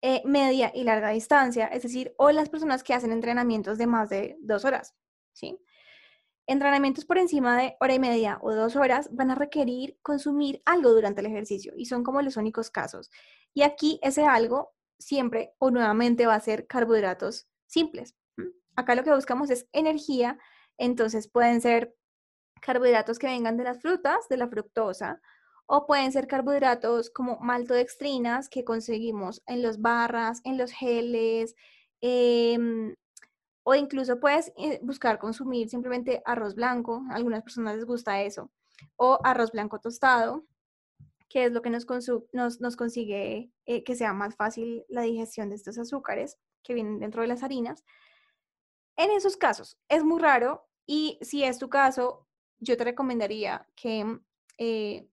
eh, 0.03 0.23
media 0.25 0.73
y 0.75 0.83
larga 0.83 1.11
distancia, 1.11 1.67
es 1.67 1.83
decir, 1.83 2.15
o 2.17 2.31
las 2.33 2.49
personas 2.49 2.83
que 2.83 2.95
hacen 2.95 3.13
entrenamientos 3.13 3.79
de 3.79 3.87
más 3.87 4.09
de 4.09 4.37
dos 4.41 4.65
horas, 4.65 4.97
¿sí? 5.33 5.59
Entrenamientos 6.47 7.05
por 7.05 7.19
encima 7.19 7.57
de 7.57 7.77
hora 7.81 7.95
y 7.95 8.01
media 8.01 8.39
o 8.43 8.53
dos 8.53 8.75
horas 8.75 9.09
van 9.13 9.31
a 9.31 9.37
requerir 9.37 9.99
consumir 10.03 10.63
algo 10.65 10.91
durante 10.91 11.21
el 11.21 11.29
ejercicio 11.29 11.75
y 11.77 11.87
son 11.87 12.03
como 12.03 12.23
los 12.23 12.37
únicos 12.37 12.71
casos. 12.71 13.11
Y 13.55 13.63
aquí 13.63 14.01
ese 14.03 14.25
algo 14.25 14.73
siempre 14.99 15.55
o 15.59 15.71
nuevamente 15.71 16.27
va 16.27 16.35
a 16.35 16.41
ser 16.41 16.67
carbohidratos 16.67 17.47
simples. 17.67 18.17
Acá 18.75 18.97
lo 18.97 19.05
que 19.05 19.15
buscamos 19.15 19.49
es 19.51 19.69
energía, 19.73 20.39
entonces 20.77 21.29
pueden 21.29 21.61
ser 21.61 21.95
carbohidratos 22.61 23.21
que 23.21 23.29
vengan 23.29 23.57
de 23.57 23.65
las 23.65 23.81
frutas, 23.81 24.29
de 24.29 24.37
la 24.39 24.49
fructosa, 24.49 25.21
o 25.73 25.87
pueden 25.87 26.11
ser 26.11 26.27
carbohidratos 26.27 27.11
como 27.11 27.39
maltodextrinas 27.39 28.49
que 28.49 28.65
conseguimos 28.65 29.41
en 29.47 29.63
los 29.63 29.81
barras, 29.81 30.41
en 30.43 30.59
los 30.59 30.73
geles, 30.73 31.55
em, 32.01 32.97
o 33.63 33.77
incluso 33.77 34.19
puedes 34.19 34.53
eh, 34.57 34.81
buscar 34.83 35.21
consumir 35.21 35.69
simplemente 35.69 36.23
arroz 36.25 36.57
blanco, 36.57 37.05
a 37.09 37.15
algunas 37.15 37.45
personas 37.45 37.77
les 37.77 37.85
gusta 37.85 38.21
eso, 38.23 38.51
o 38.97 39.21
arroz 39.23 39.53
blanco 39.53 39.79
tostado, 39.79 40.45
que 41.29 41.45
es 41.45 41.53
lo 41.53 41.63
que 41.63 41.71
nos, 41.71 41.87
nos, 42.33 42.77
consigue 42.77 43.53
eh, 43.65 43.85
que 43.85 43.95
sea 43.95 44.13
más 44.13 44.35
fácil 44.35 44.85
la 44.89 45.03
digestión 45.03 45.51
de 45.51 45.55
estos 45.55 45.79
azúcares 45.79 46.37
que 46.65 46.75
vienen 46.75 46.99
dentro 46.99 47.23
de 47.23 47.29
las 47.29 47.45
harinas. 47.45 47.85
En 48.97 49.13
esos 49.13 49.37
casos 49.37 49.79
es 49.89 50.03
muy 50.03 50.21
raro 50.21 50.67
y 50.85 51.17
si 51.23 51.45
es 51.45 51.59
tu 51.59 51.69
caso, 51.69 52.27
yo 52.59 52.77
te 52.77 52.83
recomendaría 52.83 53.69
que 53.77 54.19
eh, 54.59 55.07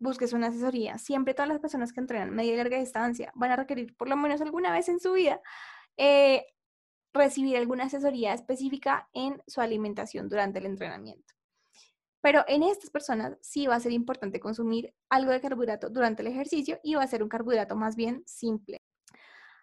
busques 0.00 0.32
una 0.32 0.48
asesoría. 0.48 0.98
Siempre 0.98 1.34
todas 1.34 1.48
las 1.48 1.60
personas 1.60 1.92
que 1.92 2.00
entrenan 2.00 2.34
media 2.34 2.54
y 2.54 2.56
larga 2.56 2.78
distancia 2.78 3.30
van 3.36 3.52
a 3.52 3.56
requerir 3.56 3.96
por 3.96 4.08
lo 4.08 4.16
menos 4.16 4.40
alguna 4.40 4.72
vez 4.72 4.88
en 4.88 4.98
su 4.98 5.12
vida 5.12 5.40
recibir 7.12 7.56
alguna 7.56 7.84
asesoría 7.84 8.34
específica 8.34 9.08
en 9.12 9.42
su 9.46 9.60
alimentación 9.60 10.28
durante 10.28 10.58
el 10.58 10.66
entrenamiento. 10.66 11.34
Pero 12.22 12.44
en 12.48 12.62
estas 12.62 12.90
personas 12.90 13.36
sí 13.40 13.66
va 13.66 13.76
a 13.76 13.80
ser 13.80 13.92
importante 13.92 14.40
consumir 14.40 14.94
algo 15.08 15.32
de 15.32 15.40
carbohidrato 15.40 15.88
durante 15.88 16.22
el 16.22 16.28
ejercicio 16.28 16.78
y 16.82 16.94
va 16.94 17.02
a 17.02 17.08
ser 17.08 17.22
un 17.22 17.28
carbohidrato 17.28 17.76
más 17.76 17.96
bien 17.96 18.22
simple. 18.26 18.78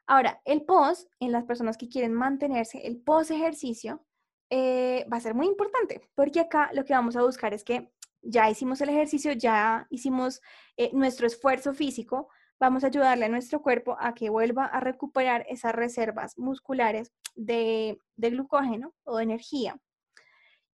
Ahora, 0.08 0.41
el 0.45 0.63
post, 0.63 1.12
en 1.19 1.32
las 1.32 1.45
personas 1.45 1.78
que 1.78 1.89
quieren 1.89 2.13
mantenerse, 2.13 2.86
el 2.88 2.97
post 2.97 3.30
ejercicio 3.30 4.06
eh, 4.50 5.06
va 5.12 5.17
a 5.17 5.21
ser 5.21 5.36
muy 5.36 5.45
importante, 5.45 6.10
porque 6.15 6.39
acá 6.39 6.71
lo 6.73 6.86
que 6.86 6.93
vamos 6.93 7.15
a 7.15 7.23
buscar 7.23 7.54
es 7.54 7.63
que 7.63 7.91
ya 8.28 8.50
hicimos 8.50 8.82
el 8.82 8.90
ejercicio, 8.90 9.32
ya 9.32 9.88
hicimos 9.90 10.42
eh, 10.76 10.92
nuestro 10.94 11.28
esfuerzo 11.28 11.74
físico, 11.74 12.30
vamos 12.60 12.84
a 12.84 12.88
ayudarle 12.88 13.26
a 13.26 13.30
nuestro 13.30 13.62
cuerpo 13.62 13.96
a 14.00 14.13
que 14.13 14.30
vuelva 14.30 14.66
a 14.66 14.80
recuperar 14.80 15.46
esas 15.50 15.74
reservas 15.74 16.38
musculares 16.38 17.13
de, 17.36 18.00
glucógeno 18.18 18.94
o 19.04 19.18
de 19.18 19.24
energía 19.24 19.80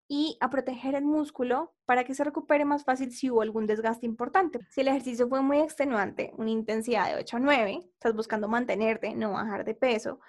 y 0.08 0.36
a 0.40 0.50
proteger 0.50 0.94
el 0.94 1.04
músculo 1.04 1.74
para 1.86 2.04
que 2.04 2.14
se 2.14 2.24
recupere 2.24 2.64
más 2.64 2.84
fácil 2.84 3.12
si 3.12 3.30
hubo 3.30 3.42
algún 3.42 3.66
desgaste 3.66 4.04
importante. 4.04 4.58
Si 4.70 4.80
el 4.80 4.88
ejercicio 4.88 5.28
fue 5.28 5.40
muy 5.40 5.60
extenuante, 5.60 6.32
una 6.36 6.50
intensidad 6.50 7.08
de 7.08 7.20
8 7.20 7.36
a 7.36 7.40
9, 7.40 7.80
estás 7.94 8.14
buscando 8.14 8.48
mantenerte, 8.48 9.14
no 9.14 9.32
bajar 9.32 9.64
de 9.64 9.74
peso, 9.74 10.20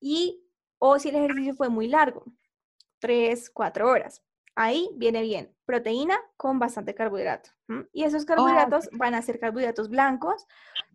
y 0.00 0.44
o 0.78 0.98
si 0.98 1.10
el 1.10 1.16
ejercicio 1.16 1.54
fue 1.54 1.68
muy 1.68 1.88
largo, 1.88 2.24
3, 3.00 3.50
4 3.50 3.88
horas, 3.90 4.22
ahí 4.58 4.90
viene 4.96 5.22
bien, 5.22 5.54
proteína 5.64 6.18
con 6.36 6.58
bastante 6.58 6.92
carbohidrato. 6.92 7.50
Y 7.92 8.02
esos 8.02 8.24
carbohidratos 8.24 8.88
van 8.92 9.14
a 9.14 9.22
ser 9.22 9.38
carbohidratos 9.38 9.88
blancos 9.88 10.46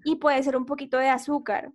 y 0.03 0.17
puede 0.17 0.43
ser 0.43 0.57
un 0.57 0.65
poquito 0.65 0.97
de 0.97 1.07
azúcar. 1.07 1.71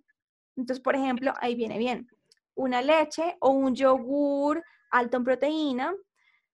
Entonces, 0.55 0.83
por 0.83 0.95
ejemplo, 0.95 1.33
ahí 1.41 1.55
viene 1.55 1.79
bien 1.79 2.07
una 2.53 2.81
leche 2.81 3.37
o 3.39 3.49
un 3.49 3.73
yogur 3.73 4.63
alto 4.91 5.17
en 5.17 5.23
proteína 5.23 5.95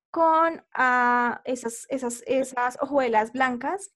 con 0.10 0.64
ah, 0.74 1.42
esas, 1.44 1.86
esas, 1.90 2.24
esas 2.28 2.78
hojuelas 2.80 3.34
blancas, 3.34 3.92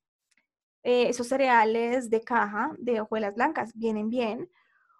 eh, 0.83 1.07
esos 1.07 1.27
cereales 1.27 2.09
de 2.09 2.21
caja 2.21 2.75
de 2.79 2.99
hojuelas 2.99 3.35
blancas, 3.35 3.71
vienen 3.75 4.09
bien. 4.09 4.49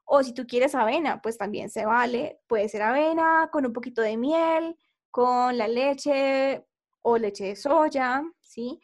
O 0.05 0.23
si 0.23 0.33
tú 0.33 0.47
quieres 0.47 0.73
avena, 0.73 1.21
pues 1.21 1.37
también 1.37 1.69
se 1.69 1.85
vale. 1.85 2.39
Puede 2.47 2.69
ser 2.69 2.83
avena 2.83 3.49
con 3.51 3.65
un 3.65 3.73
poquito 3.73 4.01
de 4.01 4.15
miel, 4.15 4.77
con 5.11 5.57
la 5.57 5.67
leche 5.67 6.63
o 7.01 7.17
leche 7.17 7.45
de 7.45 7.55
soya, 7.55 8.23
¿sí? 8.41 8.79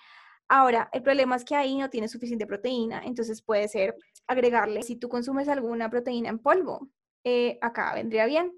Ahora, 0.47 0.89
el 0.93 1.01
problema 1.01 1.35
es 1.35 1.45
que 1.45 1.55
ahí 1.55 1.77
no 1.77 1.89
tiene 1.89 2.07
suficiente 2.07 2.45
proteína, 2.45 3.01
entonces 3.03 3.41
puede 3.41 3.67
ser 3.67 3.95
agregarle, 4.27 4.83
si 4.83 4.95
tú 4.95 5.09
consumes 5.09 5.47
alguna 5.49 5.89
proteína 5.89 6.29
en 6.29 6.39
polvo, 6.39 6.89
eh, 7.23 7.57
acá 7.61 7.93
vendría 7.95 8.25
bien 8.25 8.53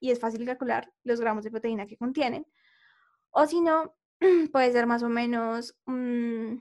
y 0.00 0.10
es 0.10 0.20
fácil 0.20 0.44
calcular 0.46 0.92
los 1.02 1.20
gramos 1.20 1.44
de 1.44 1.50
proteína 1.50 1.86
que 1.86 1.96
contienen. 1.96 2.46
O 3.30 3.46
si 3.46 3.60
no, 3.60 3.96
puede 4.52 4.72
ser 4.72 4.86
más 4.86 5.02
o 5.02 5.08
menos 5.08 5.76
mm, 5.86 6.56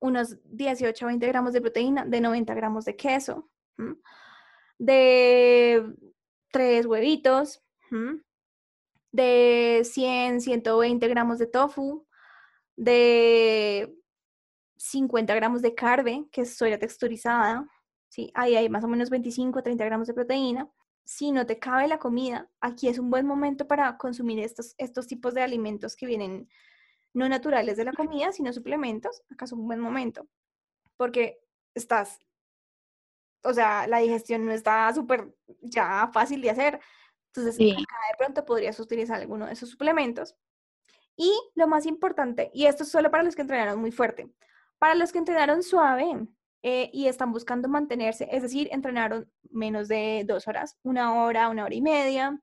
unos 0.00 0.38
18 0.44 1.04
o 1.04 1.08
20 1.08 1.26
gramos 1.26 1.52
de 1.52 1.60
proteína, 1.60 2.04
de 2.04 2.20
90 2.20 2.54
gramos 2.54 2.84
de 2.84 2.96
queso, 2.96 3.48
de 4.78 5.94
tres 6.50 6.86
huevitos, 6.86 7.62
de 9.12 9.82
100, 9.84 10.40
120 10.40 11.08
gramos 11.08 11.38
de 11.38 11.46
tofu, 11.46 12.06
de 12.76 13.94
50 14.76 15.34
gramos 15.34 15.62
de 15.62 15.74
carne, 15.74 16.28
que 16.30 16.42
es 16.42 16.56
soya 16.56 16.78
texturizada, 16.78 17.66
¿sí? 18.08 18.30
ahí 18.34 18.56
hay 18.56 18.68
más 18.68 18.84
o 18.84 18.88
menos 18.88 19.10
25 19.10 19.62
30 19.62 19.84
gramos 19.84 20.08
de 20.08 20.14
proteína. 20.14 20.68
Si 21.04 21.32
no 21.32 21.46
te 21.46 21.58
cabe 21.58 21.88
la 21.88 21.98
comida, 21.98 22.50
aquí 22.60 22.88
es 22.88 22.98
un 22.98 23.10
buen 23.10 23.26
momento 23.26 23.66
para 23.66 23.96
consumir 23.96 24.40
estos, 24.40 24.74
estos 24.78 25.06
tipos 25.06 25.34
de 25.34 25.42
alimentos 25.42 25.96
que 25.96 26.06
vienen 26.06 26.48
no 27.14 27.28
naturales 27.28 27.76
de 27.76 27.84
la 27.84 27.92
comida, 27.92 28.32
sino 28.32 28.52
suplementos. 28.52 29.22
Acá 29.30 29.46
es 29.46 29.52
un 29.52 29.66
buen 29.66 29.80
momento, 29.80 30.28
porque 30.96 31.40
estás, 31.74 32.18
o 33.42 33.52
sea, 33.54 33.86
la 33.86 33.98
digestión 33.98 34.44
no 34.44 34.52
está 34.52 34.92
súper 34.92 35.34
ya 35.62 36.10
fácil 36.12 36.42
de 36.42 36.50
hacer. 36.50 36.80
Entonces, 37.28 37.56
acá 37.56 37.96
de 38.10 38.16
pronto 38.18 38.44
podrías 38.44 38.78
utilizar 38.80 39.20
alguno 39.20 39.46
de 39.46 39.52
esos 39.52 39.70
suplementos. 39.70 40.34
Y 41.16 41.32
lo 41.54 41.66
más 41.66 41.86
importante, 41.86 42.50
y 42.54 42.66
esto 42.66 42.84
es 42.84 42.90
solo 42.90 43.10
para 43.10 43.24
los 43.24 43.34
que 43.34 43.42
entrenaron 43.42 43.80
muy 43.80 43.90
fuerte, 43.90 44.30
para 44.78 44.94
los 44.94 45.10
que 45.10 45.18
entrenaron 45.18 45.62
suave 45.62 46.28
eh, 46.62 46.90
y 46.92 47.08
están 47.08 47.32
buscando 47.32 47.68
mantenerse, 47.68 48.28
es 48.30 48.42
decir, 48.42 48.68
entrenaron 48.70 49.30
menos 49.50 49.88
de 49.88 50.24
dos 50.26 50.46
horas, 50.46 50.78
una 50.82 51.22
hora, 51.22 51.48
una 51.48 51.64
hora 51.64 51.74
y 51.74 51.82
media. 51.82 52.40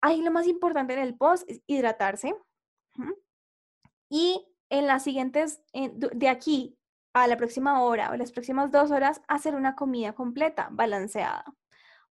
Ahí 0.00 0.22
lo 0.22 0.30
más 0.30 0.46
importante 0.46 0.94
en 0.94 1.00
el 1.00 1.14
post 1.14 1.48
es 1.48 1.60
hidratarse. 1.66 2.34
Y 4.08 4.46
en 4.70 4.86
las 4.86 5.04
siguientes, 5.04 5.62
de 5.72 6.28
aquí 6.28 6.78
a 7.12 7.26
la 7.26 7.36
próxima 7.36 7.82
hora 7.82 8.10
o 8.10 8.16
las 8.16 8.32
próximas 8.32 8.70
dos 8.70 8.90
horas, 8.90 9.20
hacer 9.28 9.54
una 9.54 9.74
comida 9.74 10.14
completa, 10.14 10.68
balanceada. 10.70 11.44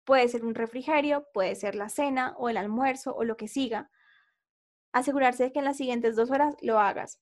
Puede 0.07 0.29
ser 0.29 0.45
un 0.45 0.55
refrigerio, 0.55 1.27
puede 1.33 1.53
ser 1.55 1.75
la 1.75 1.89
cena 1.89 2.33
o 2.37 2.47
el 2.47 2.55
almuerzo 2.55 3.13
o 3.13 3.25
lo 3.25 3.35
que 3.35 3.49
siga. 3.49 3.91
Asegurarse 4.93 5.43
de 5.43 5.51
que 5.51 5.59
en 5.59 5.65
las 5.65 5.75
siguientes 5.75 6.15
dos 6.15 6.31
horas 6.31 6.55
lo 6.61 6.79
hagas. 6.79 7.19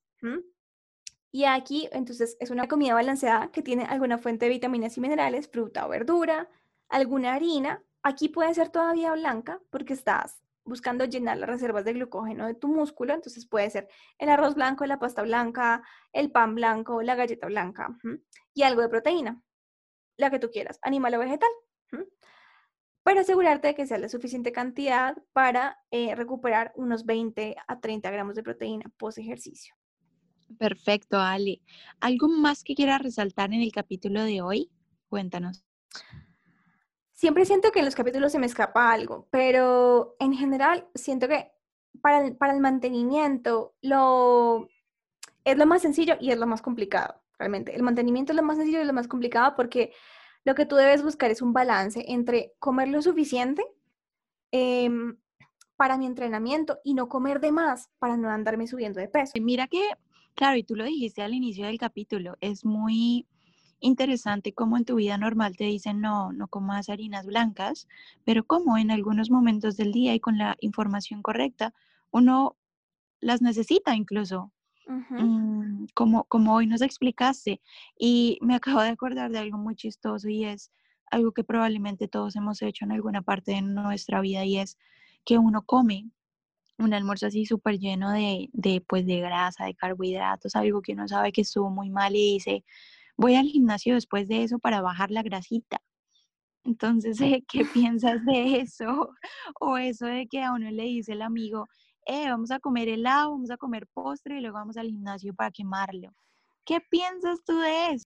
Y 1.32 1.45
aquí, 1.45 1.89
entonces, 1.91 2.38
es 2.39 2.52
una 2.52 2.67
comida 2.67 2.93
balanceada 2.93 3.52
que 3.52 3.63
tiene 3.63 3.86
alguna 3.86 4.19
fuente 4.19 4.45
de 4.45 4.52
vitaminas 4.52 4.95
y 4.98 5.02
minerales, 5.02 5.50
fruta 5.50 5.88
o 5.88 5.89
verdura, 5.89 6.48
alguna 6.88 7.34
harina. 7.34 7.84
Aquí 8.04 8.30
puede 8.30 8.54
ser 8.54 8.69
todavía 8.69 9.13
blanca 9.13 9.60
porque 9.71 9.93
estás 9.93 10.43
buscando 10.63 11.06
llenar 11.06 11.38
las 11.39 11.50
reservas 11.50 11.86
de 11.86 11.93
glucógeno 11.93 12.45
de 12.45 12.54
tu 12.54 12.67
músculo. 12.67 13.15
Entonces 13.15 13.48
puede 13.48 13.67
ser 13.71 13.88
el 14.19 14.30
arroz 14.30 14.54
blanco, 14.54 14.86
la 14.86 15.00
pasta 15.00 15.24
blanca, 15.24 15.82
el 16.13 16.32
pan 16.32 16.54
blanco, 16.54 17.02
la 17.02 17.15
galleta 17.15 17.48
blanca 17.48 17.98
y 18.54 18.62
algo 18.62 18.84
de 18.84 18.89
proteína, 18.89 19.41
la 20.17 20.30
que 20.30 20.38
tú 20.38 20.52
quieras, 20.52 20.78
animal 20.84 21.15
o 21.15 21.19
vegetal. 21.19 21.50
Para 23.05 23.21
asegurarte 23.21 23.67
de 23.67 23.75
que 23.75 23.85
sea 23.85 23.99
la 23.99 24.09
suficiente 24.09 24.51
cantidad 24.51 25.15
para 25.31 25.77
eh, 25.91 26.15
recuperar 26.15 26.73
unos 26.75 27.05
20 27.05 27.55
a 27.67 27.79
30 27.79 28.09
gramos 28.09 28.33
de 28.33 28.41
proteína 28.41 28.91
post 28.97 29.19
ejercicio. 29.19 29.75
Perfecto, 30.57 31.19
Ali. 31.19 31.61
¿Algo 31.99 32.27
más 32.27 32.63
que 32.63 32.73
quieras 32.73 33.03
resaltar 33.03 33.53
en 33.53 33.61
el 33.61 33.71
capítulo 33.71 34.23
de 34.23 34.41
hoy? 34.41 34.71
Cuéntanos. 35.07 35.63
Siempre 37.13 37.45
siento 37.45 37.71
que 37.71 37.77
en 37.77 37.85
los 37.85 37.93
capítulos 37.93 38.31
se 38.31 38.39
me 38.39 38.47
escapa 38.47 38.91
algo, 38.91 39.27
pero 39.29 40.15
en 40.19 40.33
general 40.33 40.87
siento 40.95 41.27
que 41.27 41.51
para 42.01 42.25
el, 42.25 42.35
para 42.35 42.53
el 42.53 42.59
mantenimiento 42.59 43.75
lo, 43.83 44.67
es 45.43 45.55
lo 45.59 45.67
más 45.67 45.83
sencillo 45.83 46.15
y 46.19 46.31
es 46.31 46.39
lo 46.39 46.47
más 46.47 46.63
complicado, 46.63 47.21
realmente. 47.37 47.75
El 47.75 47.83
mantenimiento 47.83 48.31
es 48.31 48.35
lo 48.35 48.41
más 48.41 48.57
sencillo 48.57 48.81
y 48.81 48.85
lo 48.85 48.93
más 48.93 49.07
complicado 49.07 49.55
porque 49.55 49.93
lo 50.45 50.55
que 50.55 50.65
tú 50.65 50.75
debes 50.75 51.03
buscar 51.03 51.31
es 51.31 51.41
un 51.41 51.51
balance 51.51 52.05
entre 52.08 52.53
comer 52.60 52.88
lo 52.88 53.01
suficiente 53.01 53.65
em, 54.51 55.17
para 55.75 55.97
mi 55.97 56.05
entrenamiento 56.05 56.79
y 56.84 56.93
no 56.93 57.10
comer 57.10 57.41
de 57.41 57.51
más 57.51 57.89
para 57.99 58.15
no 58.15 58.29
andarme 58.29 58.67
subiendo 58.67 58.99
de 59.01 59.10
peso. 59.10 59.34
Mira 59.41 59.67
que 59.67 59.81
Claro, 60.36 60.58
y 60.58 60.63
tú 60.63 60.75
lo 60.75 60.84
dijiste 60.84 61.21
al 61.21 61.34
inicio 61.34 61.65
del 61.65 61.77
capítulo, 61.77 62.36
es 62.41 62.65
muy 62.65 63.25
interesante 63.79 64.53
cómo 64.53 64.75
en 64.75 64.84
tu 64.84 64.95
vida 64.95 65.17
normal 65.17 65.55
te 65.55 65.63
dicen 65.63 66.01
no, 66.01 66.34
no 66.34 66.49
comas 66.49 66.89
harinas 66.89 67.25
blancas, 67.25 67.88
pero 68.25 68.45
como 68.45 68.77
en 68.77 68.91
algunos 68.91 69.31
momentos 69.31 69.77
del 69.77 69.93
día 69.93 70.13
y 70.13 70.19
con 70.19 70.38
la 70.38 70.58
información 70.60 71.21
correcta, 71.21 71.73
uno 72.12 72.58
las 73.21 73.41
necesita 73.41 73.95
incluso. 73.95 74.51
Mm, 74.88 75.86
como, 75.93 76.26
como 76.26 76.56
hoy 76.56 76.67
nos 76.67 76.82
explicaste. 76.82 77.62
Y 77.98 78.38
me 78.41 78.56
acabo 78.80 78.82
de 78.82 78.89
acordar 78.89 79.32
de 79.32 79.39
algo 79.39 79.58
muy 79.58 79.76
chistoso 79.76 80.30
y 80.30 80.45
es 80.45 80.71
algo 81.12 81.32
que 81.32 81.43
probablemente 81.43 82.08
todos 82.08 82.36
hemos 82.36 82.62
hecho 82.62 82.86
en 82.86 82.91
alguna 82.91 83.21
parte 83.21 83.52
de 83.52 83.62
nuestra 83.62 84.21
vida 84.21 84.43
y 84.45 84.58
es 84.58 84.78
que 85.24 85.38
uno 85.38 85.63
come 85.63 86.10
un 86.78 86.93
almuerzo 86.93 87.28
así 87.28 87.45
súper 87.45 87.80
lleno 87.80 88.12
de, 88.12 88.50
de, 88.52 88.82
pues, 88.82 89.06
de 89.06 89.19
grasa, 89.21 89.65
de 89.65 89.76
carbohidratos, 89.76 90.56
algo 90.56 90.82
que 90.82 90.93
uno 90.93 91.08
sabe 91.08 91.32
que 91.32 91.41
estuvo 91.41 91.69
muy 91.69 91.89
mal 91.89 92.15
y 92.15 92.34
dice, 92.34 92.65
voy 93.17 93.36
al 93.36 93.45
gimnasio 93.48 93.93
después 93.95 94.28
de 94.28 94.43
eso 94.43 94.60
para 94.60 94.82
bajar 94.82 95.12
la 95.12 95.24
grasita. 95.24 95.82
Entonces, 96.65 97.17
¿qué 97.48 97.65
piensas 97.65 98.26
de 98.26 98.60
eso? 98.62 99.12
O 99.62 99.78
eso 99.78 100.06
de 100.06 100.28
que 100.28 100.43
a 100.43 100.52
uno 100.54 100.69
le 100.71 100.84
dice 100.84 101.13
el 101.13 101.21
amigo, 101.21 101.67
eh, 102.05 102.29
vamos 102.29 102.51
a 102.51 102.59
comer 102.59 102.89
helado, 102.89 103.31
vamos 103.31 103.51
a 103.51 103.57
comer 103.57 103.87
postre 103.87 104.37
y 104.37 104.41
luego 104.41 104.57
vamos 104.57 104.77
al 104.77 104.87
gimnasio 104.87 105.33
para 105.33 105.51
quemarlo. 105.51 106.13
¿Qué 106.65 106.79
piensas 106.81 107.43
tú 107.43 107.59
de 107.59 107.93
eso? 107.93 108.05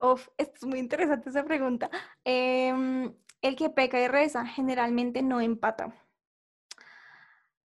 Uf, 0.00 0.28
es 0.38 0.50
muy 0.64 0.78
interesante 0.78 1.28
esa 1.30 1.44
pregunta. 1.44 1.90
Em, 2.24 3.14
el 3.42 3.56
que 3.56 3.70
peca 3.70 4.00
y 4.00 4.08
reza 4.08 4.46
generalmente 4.46 5.22
no 5.22 5.40
empata. 5.40 5.94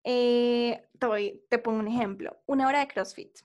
Eh, 0.03 0.87
te, 1.49 1.57
pongo 1.59 1.79
un 1.79 1.87
ejemplo. 1.87 2.41
Una 2.45 2.67
hora 2.67 2.79
de 2.79 2.87
CrossFit, 2.87 3.39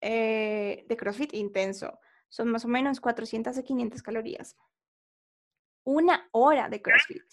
eh, 0.00 0.84
de 0.88 0.96
CrossFit 0.96 1.34
intenso, 1.34 1.98
son 2.28 2.50
más 2.50 2.64
o 2.64 2.68
menos 2.68 3.00
400 3.00 3.58
a 3.58 3.62
500 3.62 4.02
calorías. 4.02 4.56
Una 5.84 6.28
hora 6.32 6.68
de 6.68 6.80
CrossFit. 6.80 7.24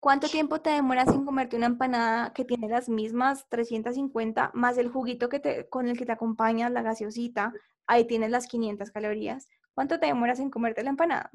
¿Cuánto 0.00 0.28
tiempo 0.28 0.60
te 0.60 0.70
demoras 0.70 1.08
en 1.08 1.24
comerte 1.24 1.56
una 1.56 1.66
empanada 1.66 2.32
que 2.32 2.44
tiene 2.44 2.68
las 2.68 2.88
mismas 2.88 3.48
350 3.48 4.52
más 4.54 4.78
el 4.78 4.88
juguito 4.88 5.28
que 5.28 5.40
te, 5.40 5.68
con 5.68 5.88
el 5.88 5.98
que 5.98 6.06
te 6.06 6.12
acompañas, 6.12 6.70
la 6.70 6.82
gaseosita? 6.82 7.52
Ahí 7.86 8.06
tienes 8.06 8.30
las 8.30 8.46
500 8.46 8.90
calorías. 8.92 9.48
¿Cuánto 9.74 9.98
te 9.98 10.06
demoras 10.06 10.38
en 10.38 10.50
comerte 10.50 10.84
la 10.84 10.90
empanada? 10.90 11.30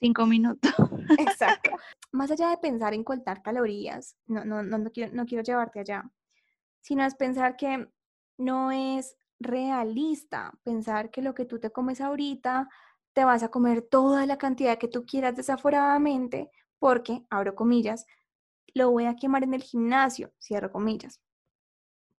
Cinco 0.00 0.26
minutos. 0.26 0.72
Exacto. 1.18 1.70
Más 2.12 2.30
allá 2.30 2.50
de 2.50 2.58
pensar 2.58 2.94
en 2.94 3.02
contar 3.02 3.42
calorías, 3.42 4.16
no, 4.26 4.44
no, 4.44 4.62
no, 4.62 4.78
no, 4.78 4.90
quiero, 4.90 5.12
no 5.12 5.26
quiero 5.26 5.42
llevarte 5.42 5.80
allá, 5.80 6.08
sino 6.80 7.04
es 7.04 7.16
pensar 7.16 7.56
que 7.56 7.88
no 8.36 8.70
es 8.70 9.16
realista 9.40 10.52
pensar 10.64 11.10
que 11.10 11.22
lo 11.22 11.34
que 11.34 11.44
tú 11.44 11.58
te 11.58 11.70
comes 11.70 12.00
ahorita 12.00 12.68
te 13.12 13.24
vas 13.24 13.42
a 13.42 13.50
comer 13.50 13.82
toda 13.82 14.26
la 14.26 14.38
cantidad 14.38 14.78
que 14.78 14.88
tú 14.88 15.04
quieras 15.06 15.36
desaforadamente 15.36 16.50
porque, 16.78 17.24
abro 17.30 17.54
comillas, 17.54 18.06
lo 18.74 18.90
voy 18.90 19.06
a 19.06 19.16
quemar 19.16 19.44
en 19.44 19.54
el 19.54 19.62
gimnasio, 19.62 20.32
cierro 20.40 20.70
comillas. 20.70 21.20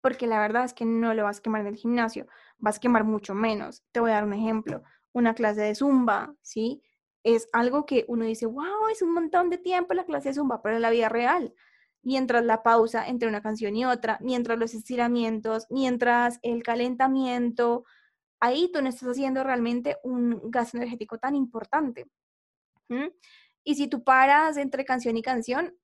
Porque 0.01 0.27
la 0.27 0.41
verdad 0.41 0.65
es 0.65 0.75
que 0.75 0.85
no 0.85 1.15
lo 1.15 1.25
vas 1.25 1.39
a 1.39 1.43
quemar 1.43 1.63
en 1.63 1.69
el 1.69 1.77
gimnasio, 1.77 2.27
vas 2.59 2.77
a 2.77 2.81
quemar 2.81 3.05
mucho 3.05 3.35
menos. 3.35 3.85
Te 3.93 4.01
voy 4.01 4.11
a 4.11 4.15
dar 4.15 4.25
un 4.25 4.33
ejemplo, 4.33 4.83
una 5.13 5.35
clase 5.35 5.63
de 5.63 5.75
zumba, 5.75 6.35
¿sí? 6.43 6.83
es 7.25 7.49
algo 7.53 7.87
que 7.87 8.05
uno 8.09 8.25
dice, 8.25 8.47
wow, 8.47 8.89
es 8.91 9.03
un 9.03 9.13
montón 9.13 9.51
de 9.51 9.59
tiempo 9.59 9.95
la 9.95 10.05
clase 10.05 10.29
de 10.31 10.35
zumba, 10.35 10.63
pero 10.63 10.77
en 10.77 10.83
la 10.83 10.91
vida 10.91 11.09
real, 11.09 11.55
mientras 12.03 12.45
la 12.45 12.63
pausa 12.63 13.07
entre 13.09 13.29
una 13.29 13.43
canción 13.43 13.77
y 13.77 13.85
otra, 13.85 14.19
mientras 14.23 14.59
los 14.59 14.75
estiramientos, 14.75 15.67
mientras 15.71 16.39
el 16.43 16.63
calentamiento, 16.63 17.85
ahí 18.41 18.71
tú 18.73 18.83
no 18.83 18.89
estás 18.89 19.11
haciendo 19.11 19.45
realmente 19.45 19.97
un 20.05 20.51
gasto 20.51 20.77
energético 20.77 21.19
tan 21.19 21.35
importante. 21.35 22.07
Y 23.69 23.75
si 23.75 23.87
tú 23.87 24.03
paras 24.03 24.57
entre 24.57 24.87
canción 24.87 25.19
y 25.19 25.23
canción, 25.23 25.77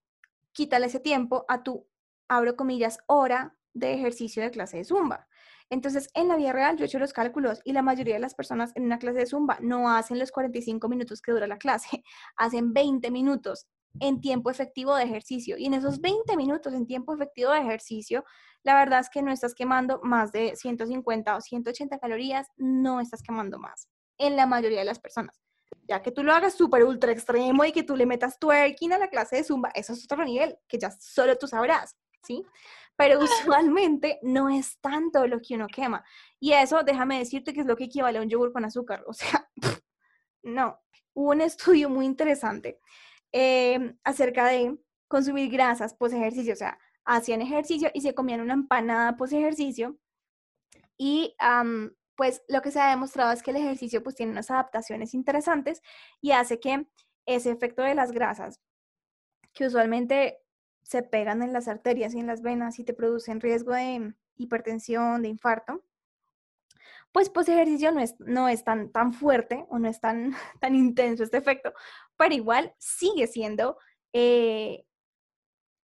quítale 0.53 0.87
ese 0.87 1.01
tiempo 1.01 1.45
a 1.49 1.63
tu, 1.63 1.87
abro 2.29 2.57
comillas, 2.57 2.97
hora 3.07 3.59
de 3.75 3.93
ejercicio 3.93 4.43
de 4.43 4.51
clase 4.51 4.79
de 4.79 4.85
zumba. 4.85 5.29
Entonces, 5.69 6.09
en 6.15 6.29
la 6.29 6.37
vida 6.37 6.55
real, 6.55 6.79
yo 6.79 6.85
he 6.85 6.87
hecho 6.87 6.99
los 6.99 7.13
cálculos 7.13 7.61
y 7.63 7.75
la 7.75 7.83
mayoría 7.83 8.15
de 8.15 8.21
las 8.21 8.35
personas 8.35 8.73
en 8.75 8.85
una 8.85 8.99
clase 8.99 9.19
de 9.19 9.27
Zumba 9.27 9.59
no 9.61 9.91
hacen 9.91 10.19
los 10.19 10.33
45 10.33 10.89
minutos 10.89 11.21
que 11.21 11.33
dura 11.33 11.47
la 11.47 11.59
clase, 11.59 12.03
hacen 12.39 12.73
20 12.73 13.11
minutos 13.11 13.67
en 14.01 14.23
tiempo 14.23 14.51
efectivo 14.51 14.97
de 14.97 15.05
ejercicio. 15.05 15.59
Y 15.59 15.67
en 15.67 15.75
esos 15.75 16.01
20 16.01 16.39
minutos 16.39 16.73
en 16.73 16.87
tiempo 16.87 17.13
efectivo 17.13 17.53
de 17.53 17.61
ejercicio, 17.61 18.25
la 18.63 18.77
verdad 18.77 19.01
es 19.01 19.11
que 19.11 19.21
no 19.21 19.31
estás 19.31 19.55
quemando 19.55 20.01
más 20.03 20.33
de 20.33 20.57
150 20.57 21.37
o 21.37 21.41
180 21.43 21.99
calorías, 21.99 22.47
no 22.57 23.01
estás 23.01 23.23
quemando 23.23 23.59
más 23.59 23.91
en 24.17 24.37
la 24.37 24.47
mayoría 24.47 24.79
de 24.79 24.87
las 24.87 25.01
personas. 25.01 25.45
Ya 25.87 26.03
que 26.03 26.11
tú 26.11 26.23
lo 26.23 26.33
hagas 26.33 26.55
súper 26.55 26.85
ultra 26.85 27.13
extremo 27.13 27.65
y 27.65 27.73
que 27.73 27.83
tú 27.83 27.97
le 27.97 28.07
metas 28.07 28.39
twerking 28.39 28.93
a 28.93 28.99
la 28.99 29.09
clase 29.09 29.37
de 29.37 29.45
zumba, 29.45 29.71
eso 29.75 29.93
es 29.93 30.05
otro 30.05 30.25
nivel 30.25 30.59
que 30.67 30.79
ya 30.79 30.91
solo 30.91 31.37
tú 31.37 31.47
sabrás, 31.47 31.97
¿sí? 32.23 32.43
Pero 32.97 33.19
usualmente 33.25 34.19
no 34.23 34.49
es 34.49 34.79
tanto 34.81 35.27
lo 35.27 35.41
que 35.41 35.55
uno 35.55 35.67
quema. 35.67 36.05
Y 36.41 36.53
eso, 36.53 36.83
déjame 36.83 37.19
decirte 37.19 37.53
que 37.53 37.61
es 37.61 37.67
lo 37.67 37.77
que 37.77 37.85
equivale 37.85 38.19
a 38.19 38.23
un 38.23 38.29
yogur 38.29 38.53
con 38.53 38.65
azúcar. 38.65 39.05
O 39.07 39.13
sea, 39.13 39.49
no. 40.43 40.81
Hubo 41.15 41.31
un 41.31 41.41
estudio 41.43 41.89
muy 41.89 42.07
interesante 42.07 42.81
em, 43.31 43.97
acerca 44.03 44.49
de 44.49 44.77
consumir 45.07 45.51
grasas 45.51 45.95
post 45.95 46.15
ejercicio. 46.15 46.55
O 46.55 46.57
sea, 46.57 46.79
hacían 47.05 47.43
ejercicio 47.43 47.91
y 47.95 48.01
se 48.01 48.15
comían 48.15 48.41
una 48.41 48.55
empanada 48.55 49.17
post 49.17 49.33
ejercicio. 49.33 49.97
Y 50.97 51.35
pues 52.17 52.43
lo 52.49 52.63
que 52.63 52.71
se 52.71 52.81
ha 52.81 52.91
demostrado 52.91 53.33
es 53.33 53.43
que 53.43 53.51
el 53.51 53.57
ejercicio 53.59 54.03
pues 54.03 54.15
tiene 54.15 54.33
unas 54.33 54.51
adaptaciones 54.51 55.15
interesantes 55.15 55.83
y 56.21 56.33
hace 56.33 56.61
que 56.61 56.87
ese 57.27 57.51
efecto 57.51 57.83
de 57.83 57.95
las 57.95 58.13
grasas, 58.13 58.61
que 59.53 59.67
usualmente 59.67 60.41
se 60.83 61.03
pegan 61.03 61.43
en 61.43 61.53
las 61.53 61.69
arterias 61.69 62.15
y 62.15 62.21
en 62.21 62.27
las 62.27 62.43
venas 62.43 62.79
y 62.79 62.85
te 62.85 62.95
producen 62.95 63.41
riesgo 63.41 63.73
de 63.73 64.15
hipertensión, 64.37 65.23
de 65.23 65.29
infarto, 65.29 65.83
pues 67.13 67.31
pues 67.31 67.49
ejercicio 67.49 67.93
no 67.93 68.01
es, 68.01 68.17
no 68.19 68.49
es 68.49 68.65
tan, 68.65 68.91
tan 68.91 69.13
fuerte 69.13 69.65
o 69.69 69.79
no 69.79 69.89
es 69.89 70.01
tan, 70.01 70.35
tan 70.61 70.75
intenso 70.75 71.23
este 71.23 71.39
efecto, 71.39 71.73
pero 72.17 72.35
igual 72.35 72.75
sigue 72.79 73.27
siendo 73.27 73.79
eh, 74.13 74.85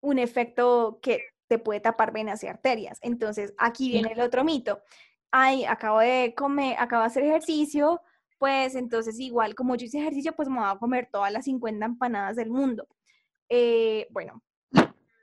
un 0.01 0.19
efecto 0.19 0.99
que 1.03 1.23
te 1.47 1.59
puede 1.59 1.81
tapar 1.81 2.13
venas 2.13 2.45
y 2.45 2.47
arterias. 2.47 2.99
Entonces, 3.03 3.55
aquí 3.59 3.91
viene 3.91 4.13
el 4.13 4.21
otro 4.21 4.45
mito. 4.45 4.83
Ay, 5.31 5.65
acabo 5.65 6.01
de 6.01 6.35
comer, 6.37 6.77
acabo 6.79 7.03
de 7.03 7.07
hacer 7.07 7.25
ejercicio, 7.25 8.01
pues 8.39 8.75
entonces 8.75 9.19
igual 9.21 9.55
como 9.55 9.77
yo 9.77 9.87
hice 9.87 9.99
ejercicio, 9.99 10.35
pues 10.35 10.49
me 10.49 10.59
voy 10.59 10.69
a 10.69 10.79
comer 10.79 11.09
todas 11.13 11.33
las 11.33 11.45
50 11.45 11.85
empanadas 11.87 12.37
del 12.37 12.51
mundo. 12.51 12.89
Eh, 13.49 14.09
bueno, 14.11 14.43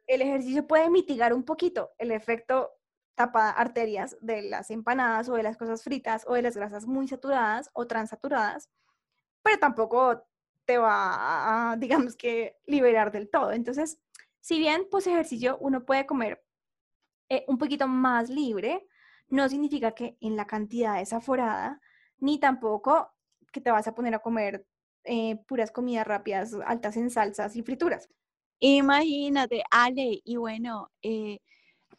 el 0.07 0.21
ejercicio 0.21 0.65
puede 0.67 0.89
mitigar 0.89 1.33
un 1.33 1.43
poquito 1.43 1.91
el 1.97 2.11
efecto 2.11 2.71
tapa 3.15 3.49
arterias 3.49 4.15
de 4.21 4.43
las 4.43 4.69
empanadas 4.71 5.27
o 5.29 5.33
de 5.33 5.43
las 5.43 5.57
cosas 5.57 5.83
fritas 5.83 6.23
o 6.27 6.35
de 6.35 6.43
las 6.43 6.55
grasas 6.55 6.85
muy 6.85 7.07
saturadas 7.07 7.69
o 7.73 7.87
transaturadas, 7.87 8.69
pero 9.41 9.59
tampoco 9.59 10.23
te 10.65 10.77
va 10.77 11.71
a, 11.71 11.75
digamos 11.77 12.15
que, 12.15 12.57
liberar 12.65 13.11
del 13.11 13.29
todo. 13.29 13.51
Entonces, 13.51 13.99
si 14.39 14.59
bien 14.59 14.87
pues 14.89 15.07
ejercicio 15.07 15.57
uno 15.59 15.85
puede 15.85 16.05
comer 16.05 16.45
eh, 17.29 17.43
un 17.47 17.57
poquito 17.57 17.87
más 17.87 18.29
libre, 18.29 18.86
no 19.29 19.47
significa 19.49 19.91
que 19.91 20.17
en 20.21 20.35
la 20.35 20.47
cantidad 20.47 20.97
desaforada, 20.97 21.81
ni 22.19 22.39
tampoco 22.39 23.11
que 23.51 23.61
te 23.61 23.71
vas 23.71 23.87
a 23.87 23.95
poner 23.95 24.15
a 24.15 24.19
comer 24.19 24.65
eh, 25.03 25.37
puras 25.47 25.71
comidas 25.71 26.05
rápidas 26.05 26.53
altas 26.65 26.97
en 26.97 27.09
salsas 27.09 27.55
y 27.55 27.61
frituras. 27.61 28.09
Imagínate, 28.59 29.63
Ale, 29.71 30.21
y 30.23 30.35
bueno, 30.37 30.89
eh, 31.01 31.39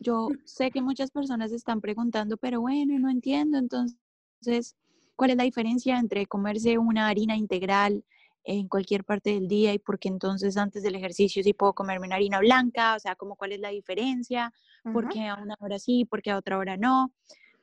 yo 0.01 0.29
sé 0.45 0.71
que 0.71 0.83
muchas 0.83 1.11
personas 1.11 1.53
están 1.53 1.81
preguntando, 1.81 2.37
pero 2.37 2.61
bueno, 2.61 2.99
no 2.99 3.09
entiendo, 3.11 3.59
entonces, 3.59 4.77
¿cuál 5.17 5.31
es 5.31 5.37
la 5.37 5.45
diferencia 5.45 5.99
entre 5.99 6.27
comerse 6.27 6.79
una 6.79 7.09
harina 7.09 7.37
integral 7.37 8.05
en 8.51 8.67
cualquier 8.67 9.05
parte 9.05 9.31
del 9.31 9.47
día 9.47 9.75
y 9.75 9.79
por 9.79 9.99
qué 9.99 10.09
entonces 10.09 10.57
antes 10.57 10.83
del 10.83 10.95
ejercicio 10.95 11.43
sí 11.43 11.53
puedo 11.53 11.75
comerme 11.75 12.07
una 12.07 12.17
harina 12.17 12.39
blanca? 12.39 12.97
O 12.97 12.99
sea, 12.99 13.15
como 13.15 13.37
cuál 13.37 13.53
es 13.53 13.61
la 13.61 13.69
diferencia? 13.69 14.53
¿Por 14.91 15.11
qué 15.11 15.27
a 15.27 15.35
una 15.35 15.55
hora 15.61 15.79
sí, 15.79 16.07
por 16.07 16.23
qué 16.23 16.31
a 16.31 16.39
otra 16.39 16.57
hora 16.57 16.79
no? 16.79 17.13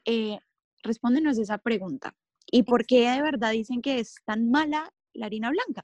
Eh, 0.05 0.37
respóndenos 0.83 1.39
esa 1.39 1.57
pregunta. 1.57 2.15
¿Y 2.45 2.63
por 2.63 2.85
qué 2.85 3.09
de 3.09 3.23
verdad 3.23 3.51
dicen 3.51 3.81
que 3.81 3.99
es 3.99 4.17
tan 4.25 4.51
mala 4.51 4.93
la 5.13 5.25
harina 5.25 5.49
blanca? 5.49 5.83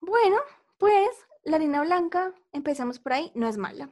Bueno, 0.00 0.36
pues 0.78 1.08
la 1.42 1.56
harina 1.56 1.82
blanca, 1.82 2.32
empezamos 2.52 3.00
por 3.00 3.14
ahí, 3.14 3.32
no 3.34 3.48
es 3.48 3.56
mala, 3.56 3.90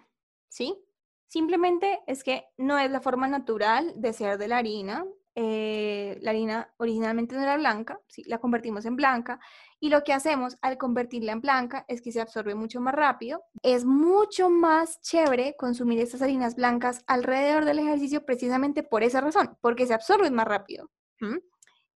¿sí? 0.48 0.78
Simplemente 1.26 2.00
es 2.06 2.22
que 2.22 2.44
no 2.56 2.78
es 2.78 2.88
la 2.88 3.00
forma 3.00 3.26
natural 3.26 3.94
de 3.96 4.12
ser 4.12 4.38
de 4.38 4.46
la 4.46 4.58
harina. 4.58 5.04
Eh, 5.35 6.18
la 6.21 6.31
harina 6.31 6.75
originalmente 6.77 7.35
no 7.35 7.42
era 7.42 7.57
blanca, 7.57 7.99
¿sí? 8.07 8.23
la 8.27 8.38
convertimos 8.38 8.85
en 8.85 8.97
blanca 8.97 9.40
y 9.81 9.88
lo 9.88 10.05
que 10.05 10.12
hacemos 10.12 10.59
al 10.61 10.77
convertirla 10.77 11.33
en 11.33 11.40
blanca 11.40 11.87
es 11.88 12.03
que 12.03 12.12
se 12.12 12.21
absorbe 12.21 12.55
mucho 12.55 12.81
más 12.81 12.95
rápido. 12.95 13.42
Es 13.62 13.85
mucho 13.85 14.51
más 14.51 15.01
chévere 15.01 15.55
consumir 15.57 16.01
estas 16.01 16.23
harinas 16.23 16.55
blancas 16.55 17.03
alrededor 17.07 17.64
del 17.64 17.79
ejercicio 17.79 18.25
precisamente 18.25 18.83
por 18.83 19.03
esa 19.03 19.21
razón, 19.21 19.57
porque 19.61 19.87
se 19.87 19.95
absorben 19.95 20.35
más 20.35 20.47
rápido. 20.47 20.90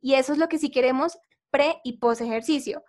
Y 0.01 0.15
eso 0.15 0.33
es 0.33 0.39
lo 0.39 0.49
que 0.49 0.59
sí 0.59 0.71
queremos 0.71 1.19
pre 1.51 1.81
y 1.83 1.99
post 1.99 2.21
ejercicio 2.21 2.85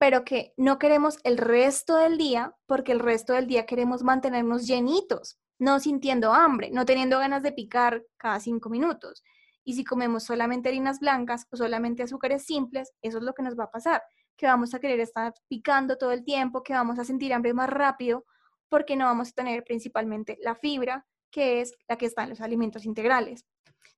pero 0.00 0.24
que 0.24 0.54
no 0.56 0.78
queremos 0.78 1.18
el 1.24 1.36
resto 1.36 1.96
del 1.96 2.16
día 2.16 2.56
porque 2.64 2.92
el 2.92 3.00
resto 3.00 3.34
del 3.34 3.46
día 3.46 3.66
queremos 3.66 4.02
mantenernos 4.02 4.66
llenitos, 4.66 5.38
no 5.58 5.78
sintiendo 5.78 6.32
hambre, 6.32 6.70
no 6.70 6.86
teniendo 6.86 7.18
ganas 7.18 7.42
de 7.42 7.52
picar 7.52 8.02
cada 8.16 8.40
cinco 8.40 8.70
minutos. 8.70 9.22
Y 9.70 9.74
si 9.74 9.84
comemos 9.84 10.24
solamente 10.24 10.68
harinas 10.68 10.98
blancas 10.98 11.46
o 11.48 11.56
solamente 11.56 12.02
azúcares 12.02 12.44
simples, 12.44 12.92
eso 13.02 13.18
es 13.18 13.22
lo 13.22 13.34
que 13.34 13.44
nos 13.44 13.56
va 13.56 13.66
a 13.66 13.70
pasar, 13.70 14.02
que 14.36 14.46
vamos 14.46 14.74
a 14.74 14.80
querer 14.80 14.98
estar 14.98 15.32
picando 15.46 15.96
todo 15.96 16.10
el 16.10 16.24
tiempo, 16.24 16.64
que 16.64 16.72
vamos 16.72 16.98
a 16.98 17.04
sentir 17.04 17.32
hambre 17.32 17.54
más 17.54 17.70
rápido, 17.70 18.24
porque 18.68 18.96
no 18.96 19.04
vamos 19.04 19.28
a 19.28 19.30
tener 19.30 19.62
principalmente 19.62 20.36
la 20.42 20.56
fibra, 20.56 21.06
que 21.30 21.60
es 21.60 21.72
la 21.86 21.96
que 21.96 22.06
está 22.06 22.24
en 22.24 22.30
los 22.30 22.40
alimentos 22.40 22.84
integrales. 22.84 23.46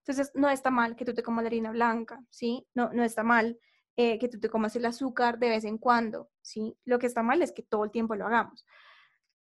Entonces, 0.00 0.30
no 0.34 0.50
está 0.50 0.70
mal 0.70 0.94
que 0.94 1.06
tú 1.06 1.14
te 1.14 1.22
comas 1.22 1.44
la 1.44 1.48
harina 1.48 1.70
blanca, 1.70 2.22
¿sí? 2.28 2.66
No, 2.74 2.92
no 2.92 3.02
está 3.02 3.22
mal 3.22 3.58
eh, 3.96 4.18
que 4.18 4.28
tú 4.28 4.38
te 4.38 4.50
comas 4.50 4.76
el 4.76 4.84
azúcar 4.84 5.38
de 5.38 5.48
vez 5.48 5.64
en 5.64 5.78
cuando, 5.78 6.28
¿sí? 6.42 6.76
Lo 6.84 6.98
que 6.98 7.06
está 7.06 7.22
mal 7.22 7.40
es 7.40 7.50
que 7.50 7.62
todo 7.62 7.84
el 7.84 7.90
tiempo 7.90 8.14
lo 8.14 8.26
hagamos. 8.26 8.66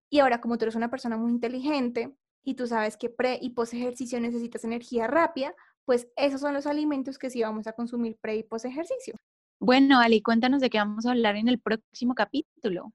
Y 0.09 0.21
ahora, 0.21 0.41
como 0.41 0.59
tú 0.59 0.67
eres 0.67 0.77
una 0.77 0.91
persona 0.91 1.17
muy 1.17 1.33
inteligente 1.33 2.15
y 2.45 2.55
tú 2.55 2.69
sabes 2.69 2.97
que 2.97 3.11
pre 3.11 3.37
y 3.43 3.51
post 3.51 3.75
ejercicio 3.75 4.21
necesitas 4.21 4.63
energía 4.63 5.09
rápida, 5.09 5.57
pues 5.91 6.07
esos 6.15 6.41
son 6.41 6.55
los 6.55 6.69
alimentos 6.69 7.19
que 7.19 7.31
sí 7.31 7.43
vamos 7.43 7.67
a 7.67 7.73
consumir 7.73 8.17
pre 8.21 8.37
y 8.37 8.45
post 8.45 8.65
ejercicio. 8.65 9.17
Bueno, 9.59 9.99
Ali, 9.99 10.23
cuéntanos 10.23 10.61
de 10.61 10.71
qué 10.71 10.79
vamos 10.79 11.05
a 11.05 11.11
hablar 11.11 11.35
en 11.35 11.49
el 11.49 11.59
próximo 11.59 12.15
capítulo. 12.15 12.93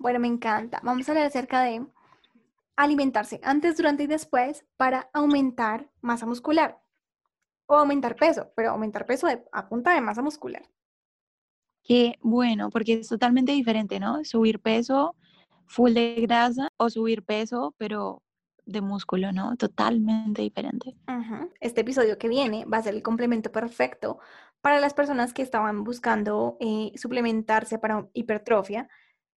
Bueno, 0.00 0.18
me 0.18 0.26
encanta. 0.26 0.80
Vamos 0.82 1.08
a 1.08 1.12
hablar 1.12 1.28
acerca 1.28 1.62
de 1.62 1.86
alimentarse 2.74 3.40
antes, 3.44 3.76
durante 3.76 4.02
y 4.02 4.06
después 4.08 4.66
para 4.76 5.10
aumentar 5.12 5.92
masa 6.00 6.26
muscular 6.26 6.82
o 7.66 7.76
aumentar 7.76 8.16
peso, 8.16 8.50
pero 8.56 8.70
aumentar 8.70 9.06
peso 9.06 9.28
a 9.52 9.68
punta 9.68 9.94
de 9.94 10.00
masa 10.00 10.22
muscular. 10.22 10.68
Qué 11.84 12.16
bueno, 12.20 12.68
porque 12.70 12.94
es 12.94 13.06
totalmente 13.06 13.52
diferente, 13.52 14.00
¿no? 14.00 14.24
Subir 14.24 14.58
peso 14.58 15.14
full 15.66 15.92
de 15.92 16.16
grasa 16.22 16.68
o 16.78 16.90
subir 16.90 17.22
peso, 17.22 17.76
pero 17.78 18.24
de 18.64 18.80
músculo, 18.80 19.32
¿no? 19.32 19.56
Totalmente 19.56 20.42
diferente. 20.42 20.96
Este 21.60 21.82
episodio 21.82 22.18
que 22.18 22.28
viene 22.28 22.64
va 22.64 22.78
a 22.78 22.82
ser 22.82 22.94
el 22.94 23.02
complemento 23.02 23.50
perfecto 23.50 24.18
para 24.60 24.80
las 24.80 24.94
personas 24.94 25.32
que 25.32 25.42
estaban 25.42 25.84
buscando 25.84 26.56
eh, 26.60 26.92
suplementarse 26.96 27.78
para 27.78 28.08
hipertrofia. 28.12 28.88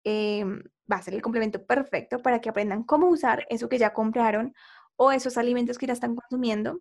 Em, 0.04 0.62
va 0.92 0.98
a 0.98 1.02
ser 1.02 1.16
el 1.16 1.22
complemento 1.22 1.66
perfecto 1.66 2.22
para 2.22 2.40
que 2.40 2.50
aprendan 2.50 2.84
cómo 2.84 3.08
usar 3.08 3.46
eso 3.50 3.70
que 3.70 3.80
ya 3.80 3.94
compraron 3.94 4.54
o 4.98 5.12
esos 5.12 5.38
alimentos 5.38 5.78
que 5.78 5.88
ya 5.88 5.94
están 5.94 6.16
consumiendo 6.16 6.80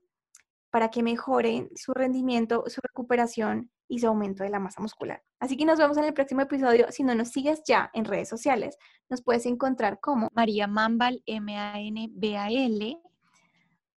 para 0.75 0.91
que 0.91 1.05
mejoren 1.05 1.71
su 1.77 1.95
rendimiento, 1.95 2.65
su 2.67 2.81
recuperación 2.83 3.71
y 3.87 4.01
su 4.01 4.09
aumento 4.09 4.43
de 4.43 4.51
la 4.51 4.59
masa 4.59 4.83
muscular. 4.83 5.23
Así 5.39 5.57
que 5.57 5.65
nos 5.65 5.79
vemos 5.79 5.97
en 5.99 6.05
el 6.05 6.13
próximo 6.13 6.41
episodio. 6.41 6.91
Si 6.91 7.05
no 7.05 7.15
nos 7.15 7.29
sigues 7.29 7.63
ya 7.65 7.93
en 7.95 8.05
redes 8.05 8.29
sociales, 8.29 8.77
nos 9.09 9.23
puedes 9.23 9.47
encontrar 9.47 10.01
como 10.01 10.31
María 10.35 10.67
Mambal, 10.67 11.23
M-A-N-B-A-L, 11.27 12.99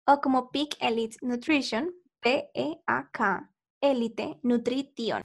o 0.06 0.20
como 0.20 0.52
Peak 0.52 0.76
Elite 0.82 1.16
Nutrition, 1.22 1.92
P-E-A-K, 2.20 3.50
Elite 3.80 4.40
Nutrition. 4.44 5.22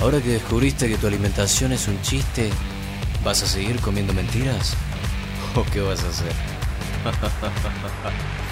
Ahora 0.00 0.20
que 0.20 0.30
descubriste 0.30 0.88
que 0.88 0.96
tu 0.96 1.06
alimentación 1.06 1.70
es 1.70 1.86
un 1.86 2.02
chiste, 2.02 2.50
¿vas 3.24 3.44
a 3.44 3.46
seguir 3.46 3.80
comiendo 3.80 4.12
mentiras? 4.12 4.76
¿O 5.54 5.62
qué 5.72 5.80
vas 5.82 6.02
a 6.02 6.08
hacer? 6.08 6.32